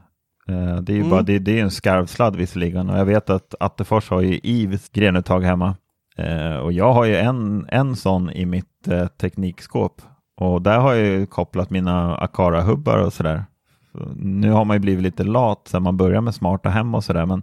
[0.49, 1.11] Eh, det är ju Mm.
[1.11, 4.89] bara, det, det är en skarvsladd visserligen och jag vet att Attefors har ju Ives
[4.89, 5.77] grenuttag hemma.
[6.17, 10.03] Eh, och jag har ju en, en sån i mitt eh, teknikskåp
[10.37, 13.45] och där har jag ju kopplat mina Akara-hubbar och sådär.
[13.93, 17.05] Så Nu har man ju blivit lite lat sen man började med smarta hem och
[17.05, 17.43] sådär men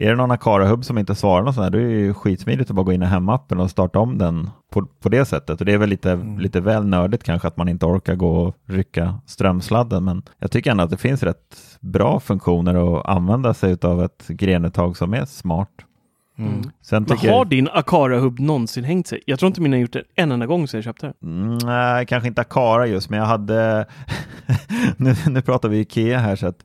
[0.00, 2.70] är det någon Akara-hubb som inte svarar något sånt här, då är det ju skitsmidigt
[2.70, 5.60] att bara gå in i hemappen och starta om den på, på det sättet.
[5.60, 8.56] Och det är väl lite, lite väl nördigt kanske att man inte orkar gå och
[8.66, 13.76] rycka strömsladden, men jag tycker ändå att det finns rätt bra funktioner att använda sig
[13.82, 15.70] av ett grenuttag som är smart.
[16.38, 16.62] Mm.
[16.82, 19.22] Sen Men tycker har din Akara-hubb någonsin hängt sig?
[19.26, 21.42] Jag tror inte min har gjort det en enda gång sedan jag köpte den.
[21.42, 23.86] Mm, nej, kanske inte Akara just, men jag hade,
[24.96, 26.64] nu, nu pratar vi Ikea här, så att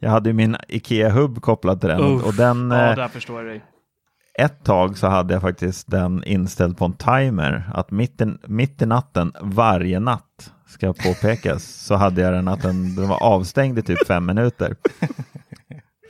[0.00, 3.36] jag hade ju min Ikea-hubb kopplad till den Uff, och den, Ja, eh, där förstår
[3.36, 3.64] jag dig.
[4.38, 8.82] ett tag så hade jag faktiskt den inställd på en timer, att mitt i, mitt
[8.82, 13.78] i natten, varje natt, ska påpekas, så hade jag den att den, den var avstängd
[13.78, 14.76] i typ fem minuter.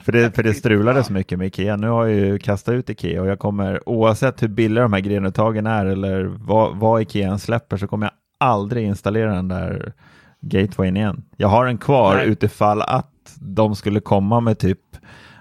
[0.02, 1.76] För det, för det strulade så mycket med Ikea.
[1.76, 5.00] Nu har jag ju kastat ut Ikea och jag kommer, oavsett hur billiga de här
[5.00, 9.92] grenuttagen är eller vad, vad Ikea släpper, så kommer jag aldrig installera den där
[10.40, 11.24] gatewayen igen.
[11.36, 12.26] Jag har den kvar Nej.
[12.28, 13.10] utifall att
[13.40, 14.80] de skulle komma med typ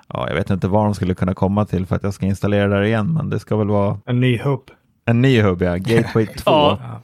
[0.07, 2.67] Ja, jag vet inte vad de skulle kunna komma till för att jag ska installera
[2.67, 4.71] där igen, men det ska väl vara En ny hubb.
[5.05, 5.77] en ny hubb, ja.
[5.77, 6.33] Gateway 2.
[6.45, 6.79] Ja.
[6.81, 7.01] ja.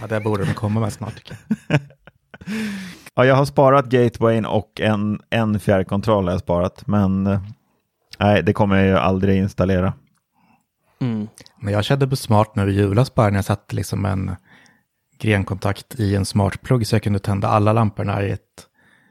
[0.00, 1.14] Ja, det borde de komma med snart.
[1.14, 1.36] tycker
[3.14, 3.36] jag.
[3.36, 7.40] har sparat gatewayn och en, en fjärrkontroll har jag sparat, men eh,
[8.18, 9.92] nej, det kommer jag ju aldrig installera.
[11.00, 11.28] Mm.
[11.60, 14.36] Men jag kände på smart nu i julas bara när jag satte liksom en
[15.18, 18.66] grenkontakt i en smartplugg så jag kunde tända alla lamporna i ett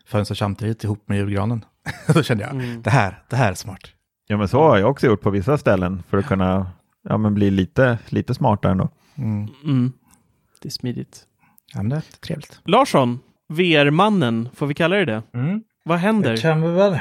[0.10, 1.66] fönster samtidigt ihop med julgranen.
[2.14, 2.82] Då kände jag, Mm.
[2.82, 3.80] det här, det här är smart.
[4.28, 6.72] Ja, men så har jag också gjort på vissa ställen för att kunna
[7.10, 8.90] ja, men bli lite, lite smartare ändå.
[9.18, 9.48] Mm.
[9.64, 9.94] Mm.
[10.62, 11.24] Det är smidigt.
[11.74, 12.60] Ja, men det är trevligt.
[12.66, 13.20] Larsson,
[13.54, 15.24] VR-mannen, får vi kalla det det?
[15.34, 15.64] Mm.
[15.86, 16.32] Vad händer?
[16.32, 17.00] Det kan vi väl.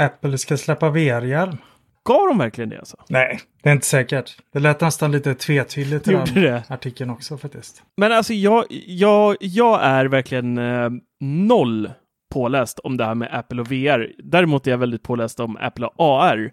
[0.00, 1.56] Apple ska släppa VR-hjälm.
[2.04, 2.96] Gav de verkligen det alltså?
[3.08, 4.36] Nej, det är inte säkert.
[4.52, 6.62] Det lät nästan lite tvetydigt i den det?
[6.68, 7.82] artikeln också faktiskt.
[7.96, 10.90] Men alltså jag, jag, jag är verkligen eh,
[11.20, 11.90] noll
[12.36, 14.12] påläst om det här med Apple och VR.
[14.18, 16.52] Däremot är jag väldigt påläst om Apple och AR.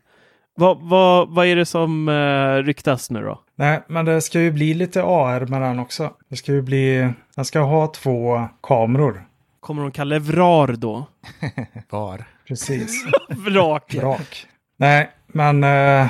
[0.55, 3.39] Vad, vad, vad är det som eh, ryktas nu då?
[3.55, 6.13] Nej, men det ska ju bli lite AR med den också.
[6.29, 7.13] Det ska ju bli...
[7.35, 9.27] Den ska ha två kameror.
[9.59, 11.05] Kommer de kalla det VRAR då?
[11.89, 12.23] Var?
[12.47, 13.05] Precis.
[13.29, 13.95] Vrak.
[13.95, 14.47] Vrak.
[14.77, 16.07] Nej, men eh,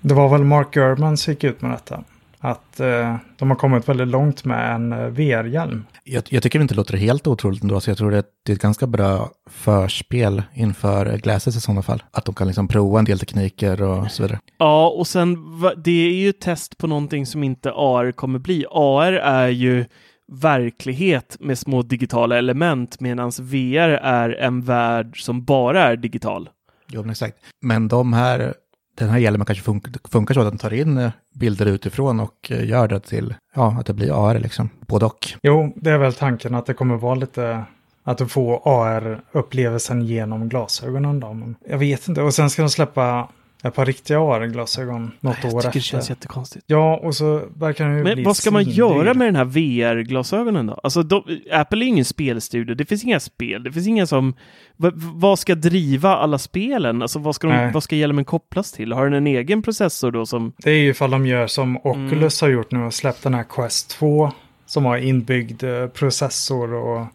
[0.00, 2.04] det var väl Mark Gurman som gick ut med detta.
[2.44, 5.84] Att eh, de har kommit väldigt långt med en eh, VR-hjälm.
[6.04, 8.56] Jag, jag tycker inte det låter helt otroligt ändå, så jag tror det, det är
[8.56, 12.02] ett ganska bra förspel inför Glasses i sådana fall.
[12.10, 14.40] Att de kan liksom prova en del tekniker och så vidare.
[14.58, 15.38] Ja, och sen
[15.84, 18.66] det är ju test på någonting som inte AR kommer bli.
[18.70, 19.84] AR är ju
[20.32, 26.48] verklighet med små digitala element medan VR är en värld som bara är digital.
[26.88, 27.36] Jo, men exakt.
[27.60, 28.54] Men de här,
[28.94, 32.50] den här hjälmen kanske funkar, funkar så att den tar in eh, bilder utifrån och
[32.50, 34.70] eh, gör det till, ja, att det blir AR liksom.
[34.86, 35.28] Både och.
[35.42, 37.64] Jo, det är väl tanken att det kommer vara lite...
[38.06, 41.32] Att du får AR-upplevelsen genom glasögonen då.
[41.32, 42.22] Men jag vet inte.
[42.22, 43.28] Och sen ska de släppa
[43.68, 45.72] ett par riktiga AR-glasögon något Jag år tycker efter.
[45.72, 46.64] det känns jättekonstigt.
[46.68, 49.44] Ja, och så verkar den ju bli Men vad ska man göra med den här
[49.44, 50.80] VR-glasögonen då?
[50.82, 52.74] Alltså, de, Apple är ingen spelstudio.
[52.74, 53.62] Det finns inga spel.
[53.62, 54.34] Det finns inga som...
[54.76, 57.02] va- vad ska driva alla spelen?
[57.02, 57.70] Alltså, vad ska, de, Nej.
[57.72, 58.92] vad ska hjälmen kopplas till?
[58.92, 60.52] Har den en egen processor då som...
[60.58, 62.52] Det är ju ifall de gör som Oculus Mm.
[62.52, 64.32] har gjort nu och släppt den här Quest 2.
[64.66, 67.06] Som har inbyggd eh, processor och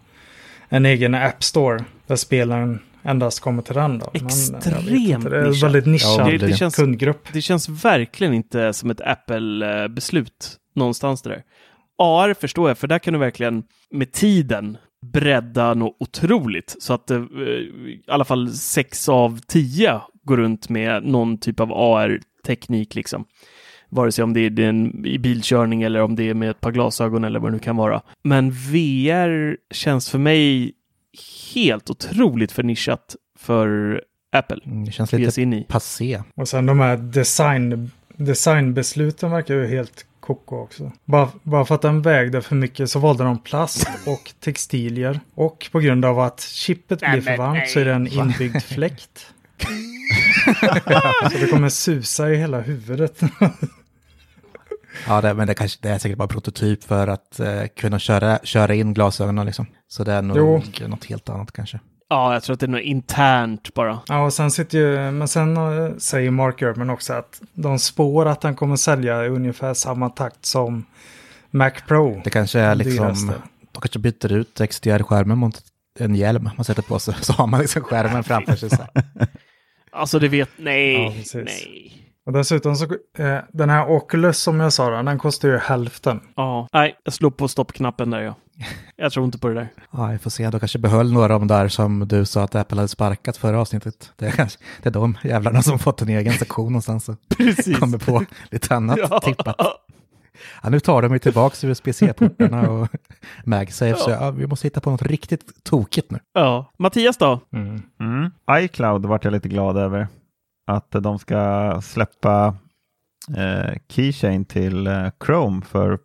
[0.69, 1.83] en egen App Store.
[2.07, 2.79] Där spelen
[3.09, 4.09] endast kommer till den då.
[4.13, 7.33] Men Extremt inte, Det är en väldigt nischad Ja, det, det, känns, kundgrupp.
[7.33, 11.43] det känns verkligen inte som ett Apple-beslut någonstans där.
[11.97, 14.77] AR förstår jag, för där kan du verkligen med tiden
[15.13, 16.75] bredda något otroligt.
[16.79, 21.71] Så att eh, i alla fall sex av tio går runt med någon typ av
[21.73, 23.25] AR-teknik liksom.
[23.89, 26.71] Vare sig om det är den i bilkörning eller om det är med ett par
[26.71, 28.01] glasögon eller vad det nu kan vara.
[28.23, 30.73] Men VR känns för mig
[31.53, 34.01] helt otroligt för nischat för
[34.35, 34.57] Apple.
[34.65, 35.63] Mm, Det känns lite sig in i.
[35.63, 36.23] passé.
[36.35, 40.91] Och sen de här design, designbesluten verkar ju helt koko också.
[41.05, 45.19] Bara, bara för att den vägde för mycket så valde de plast och textilier.
[45.35, 49.25] Och på grund av att chippet blir för varmt så är det en inbyggd fläkt.
[51.31, 53.19] Så det kommer susa i hela huvudet.
[55.07, 58.39] Ja, det, men det, kanske, det är säkert bara prototyp för att eh, kunna köra,
[58.43, 59.65] köra in glasögonen liksom.
[59.87, 60.87] Så det är nog Jo.
[60.87, 61.79] något helt annat kanske.
[62.09, 63.99] Ja, jag tror att det är något internt bara.
[64.07, 68.25] Ja, och sen sitter ju, men sen eh, säger Mark Gurman också att de spår
[68.25, 70.85] att han kommer sälja i ungefär samma takt som
[71.51, 72.21] Mac Pro.
[72.23, 73.33] Det kanske är liksom, dyraste.
[73.71, 75.61] de kanske byter ut XDR-skärmen mot
[75.99, 77.15] en hjälm man sätter på sig.
[77.21, 78.69] Så har man liksom skärmen framför sig.
[78.69, 78.87] Så.
[79.91, 80.49] Alltså det vet...
[80.57, 81.25] Nej.
[81.33, 81.98] Ja, nej.
[82.29, 82.85] Och dessutom så,
[83.17, 86.19] eh, den här Oculus som jag sa, då, den kostar ju hälften.
[86.35, 88.35] Ja, nej, jag slår på stoppknappen där ja.
[88.95, 89.67] Jag tror inte på det där.
[89.91, 90.49] Ja, vi får se.
[90.49, 93.61] De kanske behöll några av de där som du sa att Apple hade sparkat förra
[93.61, 94.11] avsnittet.
[94.15, 97.79] Det är, kanske, det är de jävlarna som fått en egen sektion någonstans och Precis.
[97.79, 99.19] kommer på lite annat Ja.
[99.19, 99.55] tippat.
[100.63, 102.87] Ja, nu tar de ju tillbaka USB-C-portarna och
[103.43, 106.19] MagSafe, så ja, vi måste hitta på något riktigt tokigt nu.
[106.33, 106.71] Ja.
[106.79, 107.39] Mattias då?
[107.53, 108.31] Mm.
[108.51, 110.07] iCloud vart jag lite glad över.
[110.69, 112.55] Att de ska släppa
[113.37, 115.99] eh, Keychain till eh, Chrome för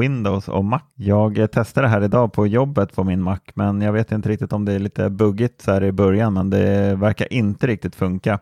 [0.00, 0.80] Windows och Mac.
[0.94, 4.52] Jag testade det här idag på jobbet på min Mac, men jag vet inte riktigt
[4.52, 8.38] om det är lite buggigt så här i början, men det verkar inte riktigt funka.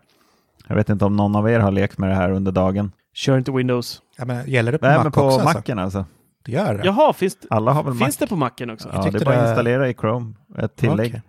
[0.68, 2.92] Jag vet inte om någon av er har lekt med det här under dagen.
[3.14, 4.02] Kör inte Windows.
[4.18, 5.40] Ja, men gäller det på Nej, Mac men på också?
[5.40, 5.58] Alltså?
[5.58, 6.04] Macen alltså.
[6.44, 6.82] Det gör det?
[6.84, 8.04] Jaha, finns, det- Alla har väl Mac?
[8.04, 8.88] finns det på Macken också?
[8.92, 11.08] Ja, det är bara att installera i Chrome, ett tillägg.
[11.10, 11.22] Okej.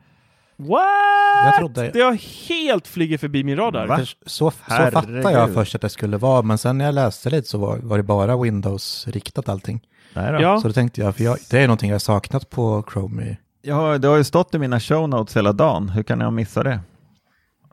[0.60, 1.45] What?
[1.45, 2.14] Jag trodde- Det har
[2.49, 3.88] helt flugit förbi min radar.
[3.88, 3.97] Va?
[3.97, 7.47] Så, så fattade jag först att det skulle vara, men sen när jag läste lite
[7.47, 9.82] så var, var det bara Windows-riktat allting.
[10.14, 10.60] Ja.
[10.62, 13.24] Så då tänkte jag, för jag, det är någonting jag saknat på Chrome.
[13.24, 15.89] I, Ja, det har ju stått i mina show notes hela dagen.
[15.89, 16.80] Hur kan jag missa det?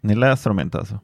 [0.00, 0.98] Ni läser dem inte alltså?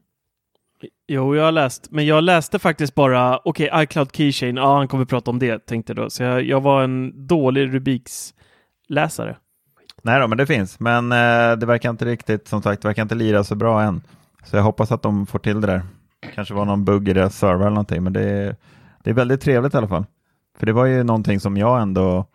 [1.08, 1.88] Jo, jag har läst.
[1.90, 5.90] Men jag läste faktiskt bara, okej, iCloud Keychain, ja, han kommer prata om det, tänkte
[5.92, 6.10] jag då.
[6.10, 9.36] Så jag, jag var en dålig Rubiks-läsare.
[10.02, 10.80] Nej då, men det finns.
[10.80, 14.02] Men eh, det verkar inte riktigt, som sagt, det verkar inte lira så bra än.
[14.44, 15.82] Så jag hoppas att de får till det där.
[16.34, 18.56] Kanske var någon bugg i deras server eller någonting, men det är,
[19.02, 20.04] det är väldigt trevligt i alla fall.
[20.58, 22.26] För det var ju någonting som jag ändå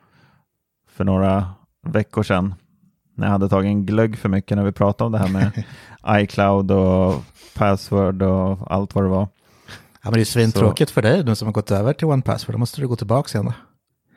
[0.92, 1.48] för några
[1.88, 2.56] veckor sedan,
[3.16, 5.64] när jag hade tagit en glögg för mycket när vi pratade om det här med
[6.24, 7.24] iCloud och
[7.56, 9.28] password och allt vad det var.
[10.02, 12.56] ja, men det är svintråkigt för dig nu som har gått över till OnePassword.
[12.56, 13.46] Då måste du gå tillbaka sen.
[13.46, 13.54] Då.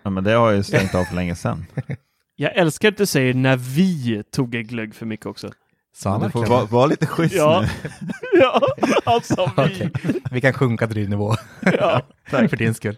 [0.03, 1.67] Ja, men det har jag ju stängt av för länge sedan.
[2.41, 5.51] Jag älskar att du säger när vi tog en glögg för mycket också.
[5.95, 7.89] Sa han Du får vara, vara lite schysst Ja, nu.
[8.41, 8.61] ja
[9.05, 9.63] alltså vi.
[9.63, 9.91] Okej.
[10.31, 11.35] Vi kan sjunka till din nivå.
[11.61, 12.03] Ja.
[12.31, 12.97] Tack för din skull.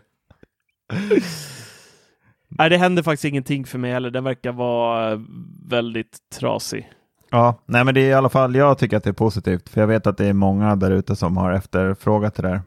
[2.48, 4.10] Nej, det händer faktiskt ingenting för mig heller.
[4.10, 5.24] Den verkar vara
[5.68, 6.90] väldigt trasig.
[7.30, 9.80] Ja, nej men det är i alla fall, jag tycker att det är positivt, för
[9.80, 12.60] jag vet att det är många där ute som har efterfrågat det där.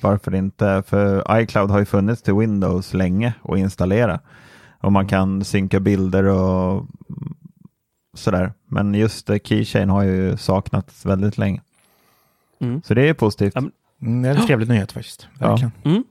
[0.00, 0.82] Varför inte?
[0.86, 4.20] För iCloud har ju funnits till Windows länge att installera.
[4.80, 6.86] Och man kan synka bilder och
[8.14, 8.52] sådär.
[8.66, 11.60] Men just eh, Keychain har ju saknats väldigt länge.
[12.60, 12.82] Mm.
[12.84, 13.52] Så det är positivt.
[13.54, 13.72] Ja, men-
[14.02, 15.28] Mm, det är en trevlig nyhet faktiskt.
[15.40, 15.70] Ja.
[15.84, 16.04] Mm,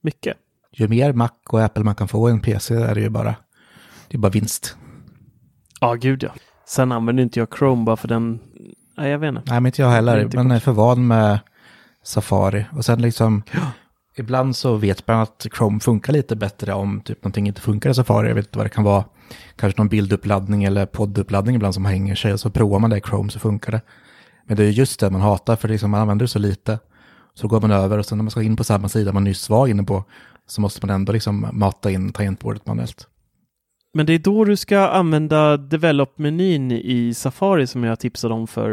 [0.00, 0.36] mycket.
[0.72, 3.34] Ju mer Mac och Apple man kan få i en PC är det ju bara,
[4.08, 4.76] det är bara vinst.
[5.80, 6.30] Ja, gud ja.
[6.66, 8.38] Sen använder inte jag Chrome bara för den...
[8.96, 9.42] Nej, jag vet inte.
[9.46, 10.30] Nej, men inte jag heller.
[10.34, 11.38] Man är för van med
[12.02, 12.64] Safari.
[12.72, 13.42] Och sen liksom,
[14.20, 17.94] ibland så vet man att Chrome funkar lite bättre om typ någonting inte funkar i
[17.94, 18.28] Safari.
[18.28, 19.04] Jag vet inte vad det kan vara.
[19.56, 22.32] Kanske någon bilduppladdning eller podduppladdning ibland som hänger sig.
[22.32, 23.80] Och så provar man det i Chrome så funkar det.
[24.46, 26.78] Men det är just det man hatar för liksom man använder det så lite.
[27.34, 29.50] Så går man över och sen när man ska in på samma sida man nyss
[29.50, 30.04] var inne på
[30.46, 33.06] så måste man ändå liksom mata in tangentbordet manuellt.
[33.94, 38.70] Men det är då du ska använda develop-menyn i Safari som jag tipsade om för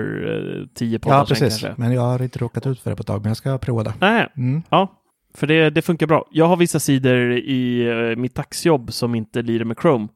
[0.62, 1.40] eh, tio poddar Ja, precis.
[1.62, 1.74] kanske.
[1.82, 3.84] Men jag har inte råkat ut för det på ett tag, men jag ska prova
[3.84, 3.94] det.
[4.00, 4.64] Nej, Mm.
[4.70, 4.97] ja.
[5.38, 6.28] För det, det funkar bra.
[6.32, 10.08] Jag har vissa sidor i eh, mitt taxjobb som inte lirar med Chrome.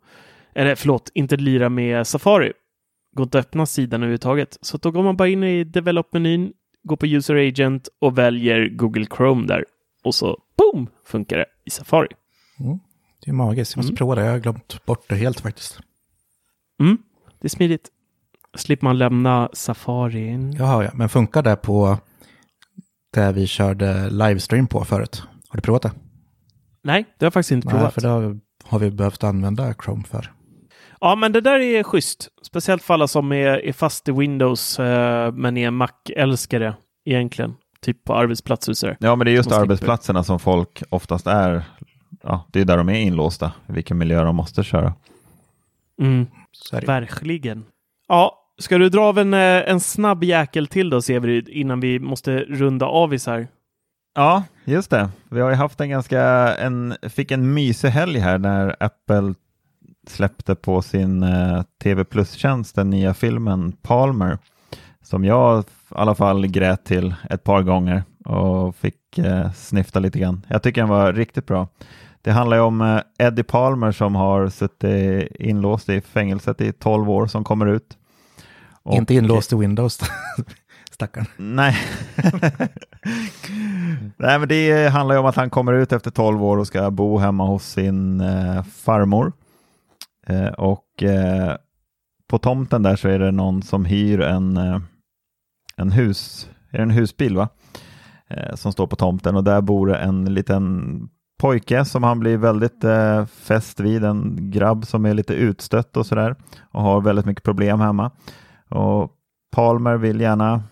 [0.56, 2.54] Eller förlåt, inte lirar med Safari.
[3.16, 4.58] Går inte att öppna sidan överhuvudtaget.
[4.62, 6.54] Så då går man bara in i develop-menyn,
[6.84, 9.66] går på user agent och väljer Google Chrome där.
[10.04, 12.08] Och så boom, funkar det i Safari.
[13.26, 13.98] Det är magiskt, jag måste Mm.
[13.98, 14.26] prova det.
[14.26, 15.80] Jag har glömt bort det helt faktiskt.
[16.80, 16.98] Mm,
[17.42, 17.90] det är smidigt.
[18.56, 20.54] Slipper man lämna Safarin.
[20.60, 20.90] Jaha, ja.
[20.94, 21.98] Men funkar det på
[23.14, 25.24] det vi körde livestream på förut?
[25.50, 25.92] Har du provat det?
[26.84, 27.94] Nej, det har jag faktiskt inte Nej, provat.
[27.94, 30.32] för det har- har vi behövt använda Chrome för.
[31.00, 32.28] Ja, men det där är schysst.
[32.42, 36.74] Speciellt för alla som är, är fast i Windows eh, men är Mac-älskare
[37.06, 37.54] egentligen.
[37.82, 38.98] Typ på arbetsplatser sådär.
[39.00, 41.64] Ja, men det är just Som arbetsplatserna som folk oftast är.
[42.24, 44.94] Ja, det är där de är inlåsta, vilken miljö de måste köra.
[46.02, 47.66] Mm, Så verkligen.
[48.08, 52.00] Ja, ska du dra av en, eh, en snabb jäkel till då, Severyd, innan vi
[52.00, 53.48] måste runda avis här?
[54.16, 55.10] Ja, just det.
[55.30, 56.22] Vi har ju haft en ganska,
[56.56, 59.34] en, fick en mysig helg här när Apple
[60.08, 64.38] släppte på sin eh, TV Plus-tjänst den nya filmen Palmer
[65.02, 70.20] som jag i alla fall grät till ett par gånger och fick eh, snifta lite
[70.20, 70.46] grann.
[70.48, 71.68] Jag tycker den var riktigt bra.
[72.22, 77.10] Det handlar ju om eh, Eddie Palmer som har suttit inlåst i fängelset i 12
[77.10, 77.98] år som kommer ut.
[78.84, 80.00] Och, Inte inlåst i Windows,
[80.92, 81.26] stackarn.
[81.38, 81.78] Nej.
[84.18, 86.92] nej, men det handlar ju om att han kommer ut efter 12 år och ska
[86.92, 89.34] bo hemma hos sin eh, farmor.
[90.28, 91.56] Eh, och eh,
[92.28, 94.80] på tomten där så är det någon som hyr en, eh,
[95.76, 97.50] en hus, är det en husbil va?
[98.28, 101.10] Eh, som står på tomten och där bor en liten
[101.40, 106.06] pojke som han blir väldigt eh, fäst vid, en grabb som är lite utstött och
[106.06, 108.12] sådär och har väldigt mycket problem hemma.
[108.72, 109.12] Och
[109.52, 110.64] Palmer vill gärna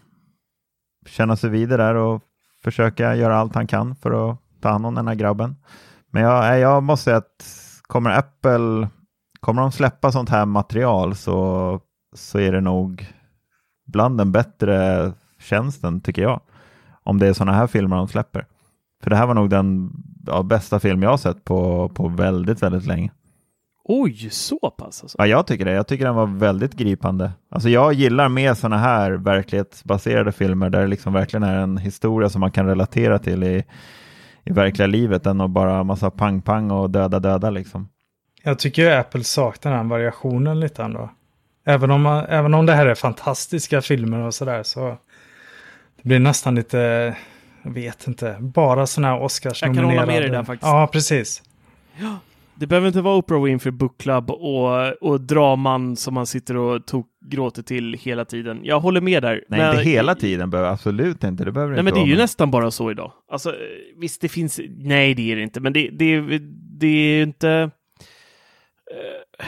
[1.06, 2.22] känna sig vid det där och
[2.64, 5.56] försöka göra allt han kan för att ta hand om den här grabben.
[6.12, 7.46] Men jag, jag måste säga att
[7.82, 8.90] kommer Apple,
[9.40, 11.80] kommer de släppa sånt här material så,
[12.16, 13.08] så är det nog
[13.88, 16.42] bland den bättre tjänsten tycker jag.
[17.04, 18.46] Om det är sådana här filmer de släpper.
[19.04, 19.92] För det här var nog den
[20.26, 23.12] ja, bästa film jag har sett på, på väldigt, väldigt länge.
[23.92, 25.18] Oj, så pass alltså?
[25.18, 25.72] Ja, jag tycker det.
[25.72, 27.32] Jag tycker den var väldigt gripande.
[27.50, 32.30] Alltså jag gillar mer sådana här verklighetsbaserade filmer där det liksom verkligen är en historia
[32.30, 33.64] som man kan relatera till i,
[34.44, 37.90] i verkliga livet än att bara massa pang-pang och döda-döda liksom.
[38.44, 41.10] Jag tycker ju Apple saknar den variationen lite ändå.
[41.66, 44.98] Även om, man, även om det här är fantastiska filmer och sådär så
[46.02, 47.16] det blir nästan lite
[47.62, 48.38] jag vet inte.
[48.40, 49.88] Bara sådana här Oscars-nominerade.
[49.88, 50.72] Jag kan hålla med dig där faktiskt.
[50.72, 51.44] Ja, precis.
[51.98, 52.20] Ja.
[52.60, 56.86] Det behöver inte vara Oprah Winfrey Book Club och, och draman som man sitter och
[56.88, 58.60] tok, gråter till hela tiden.
[58.64, 59.44] Jag håller med där.
[59.48, 61.46] Nej, men, inte hela tiden, behöver absolut inte.
[61.46, 62.22] Det behöver nej, inte men det är ju men...
[62.22, 63.12] nästan bara så idag.
[63.32, 63.56] Alltså,
[63.98, 64.60] visst, det finns...
[64.70, 66.22] Nej, det är det inte, men det, det,
[66.80, 67.72] det är ju inte
[68.92, 69.46] äh,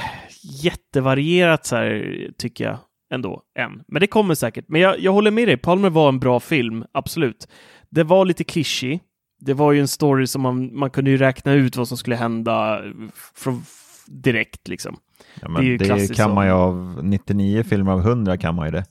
[0.64, 2.78] jättevarierat så här, tycker jag
[3.14, 3.84] ändå, än.
[3.88, 4.66] Men det kommer säkert.
[4.68, 7.48] Men jag, jag håller med dig, Palmer var en bra film, absolut
[7.92, 9.00] det var lite klyschig.
[9.42, 12.16] Det var ju en story som man, man kunde ju räkna ut vad som skulle
[12.16, 12.82] hända
[13.36, 13.64] från,
[14.06, 14.98] direkt liksom.
[15.42, 18.72] Ja, men det, det kan man ju av 99 filmer av 100 kan man ju
[18.72, 18.86] det.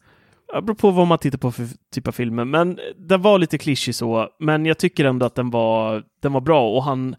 [0.54, 3.58] Det beror på vad man tittar på för typ av filmer, men den var lite
[3.58, 7.16] klyschig så, men jag tycker ändå att den var, den var bra och han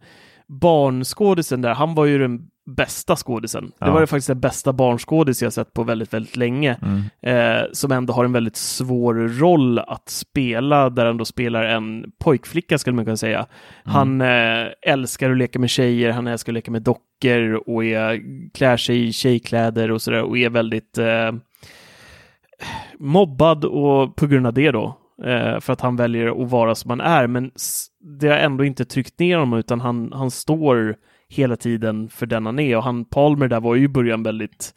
[0.48, 3.72] barnskådisen där, han var ju den bästa skådisen.
[3.80, 3.86] Ja.
[3.86, 6.78] Det var ju faktiskt den bästa barnskådis jag sett på väldigt, väldigt länge.
[6.82, 7.02] Mm.
[7.22, 12.12] Eh, som ändå har en väldigt svår roll att spela, där han då spelar en
[12.20, 13.38] pojkflicka skulle man kunna säga.
[13.38, 13.48] Mm.
[13.84, 18.22] Han eh, älskar att leka med tjejer, han älskar att leka med dockor och är,
[18.54, 21.32] klär sig i tjejkläder och sådär och är väldigt eh,
[23.00, 24.98] mobbad och på grund av det då.
[25.24, 27.52] Eh, för att han väljer att vara som han är, men
[28.20, 30.96] det har ändå inte tryckt ner honom utan han, han står
[31.32, 32.78] hela tiden för den han är.
[32.78, 34.74] Och han Palmer där var ju i början väldigt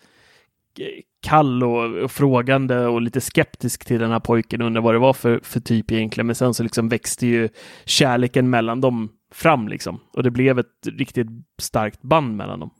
[0.78, 0.86] eh,
[1.22, 4.98] kall och, och, frågande och lite skeptisk till den här pojken och undrar vad det
[4.98, 6.26] var för, för typ egentligen.
[6.26, 7.48] Men sen så liksom växte ju
[7.84, 10.00] kärleken mellan dem fram liksom.
[10.12, 11.26] Och det blev ett riktigt
[11.58, 12.70] starkt band mellan dem.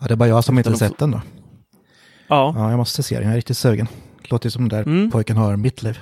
[0.00, 1.20] Ja, det är bara jag som inte har sett den då.
[2.28, 2.52] Ja.
[2.56, 3.24] Ja, jag måste se den.
[3.24, 3.86] Jag är riktigt sugen.
[4.22, 5.10] Det låter som den där mm.
[5.10, 5.98] pojken har mitt liv.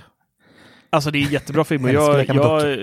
[0.91, 2.79] Alltså det är en jättebra film och jag, jag,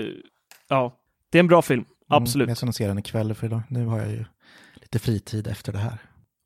[0.68, 0.96] ja,
[1.30, 1.84] det är en bra film.
[2.12, 2.44] Absolut.
[2.44, 3.62] Mm, jag ska se den ikväll för idag.
[3.68, 4.24] nu har jag ju
[4.74, 5.98] lite fritid efter det här.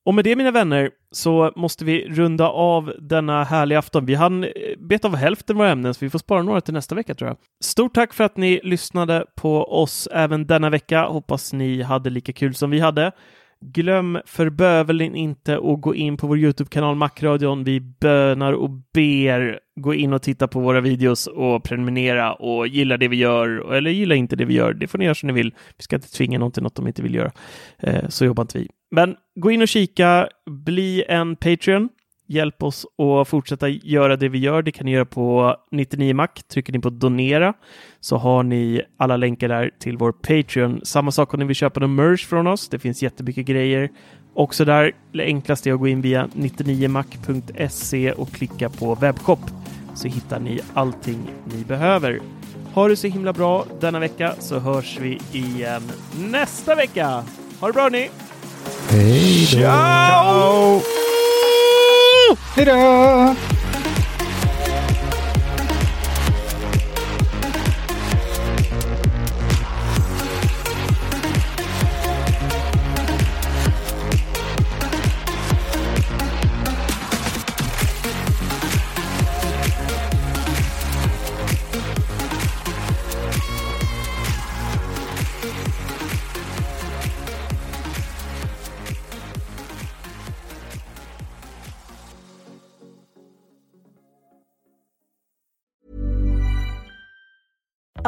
[0.06, 4.06] Och med det mina vänner så måste vi runda av denna härliga afton.
[4.06, 6.94] Vi hann eh, beta av hälften våra ämnen så vi får spara några till nästa
[6.94, 7.36] vecka tror jag.
[7.64, 11.06] Stort tack för att ni lyssnade på oss även denna vecka.
[11.06, 13.12] Hoppas ni hade lika kul som vi hade.
[13.60, 17.64] Glöm för bövelen inte att gå in på vår Youtube-kanal Macradion.
[17.64, 19.60] Vi bönar och ber.
[19.80, 23.90] Gå in och titta på våra videos och prenumerera och gilla det vi gör eller
[23.90, 24.74] gilla inte det vi gör.
[24.74, 25.54] Det får ni göra som ni vill.
[25.76, 27.32] Vi ska inte tvinga någon till något de inte vill göra.
[27.78, 28.68] Eh, så jobbar inte vi.
[28.90, 30.28] Men gå in och kika.
[30.50, 31.88] Bli en Patreon.
[32.28, 34.62] Hjälp oss att fortsätta göra det vi gör.
[34.62, 36.28] Det kan ni göra på 99 Mac.
[36.52, 37.54] Trycker ni på donera
[38.00, 40.80] så har ni alla länkar där till vår Patreon.
[40.84, 42.68] Samma sak om ni vill köpa någon merch från oss.
[42.68, 43.90] Det finns jättemycket grejer.
[44.34, 49.40] Också där, det enklaste är att gå in via 99mac.se och klicka på webbshop
[49.94, 52.20] så hittar ni allting ni behöver.
[52.74, 55.82] Ha det så himla bra denna vecka så hörs vi igen
[56.30, 57.24] nästa vecka.
[57.60, 58.10] Ha det bra ni!
[58.88, 59.58] Hej då!
[59.58, 60.80] Ciao!
[62.56, 63.36] Hejdå!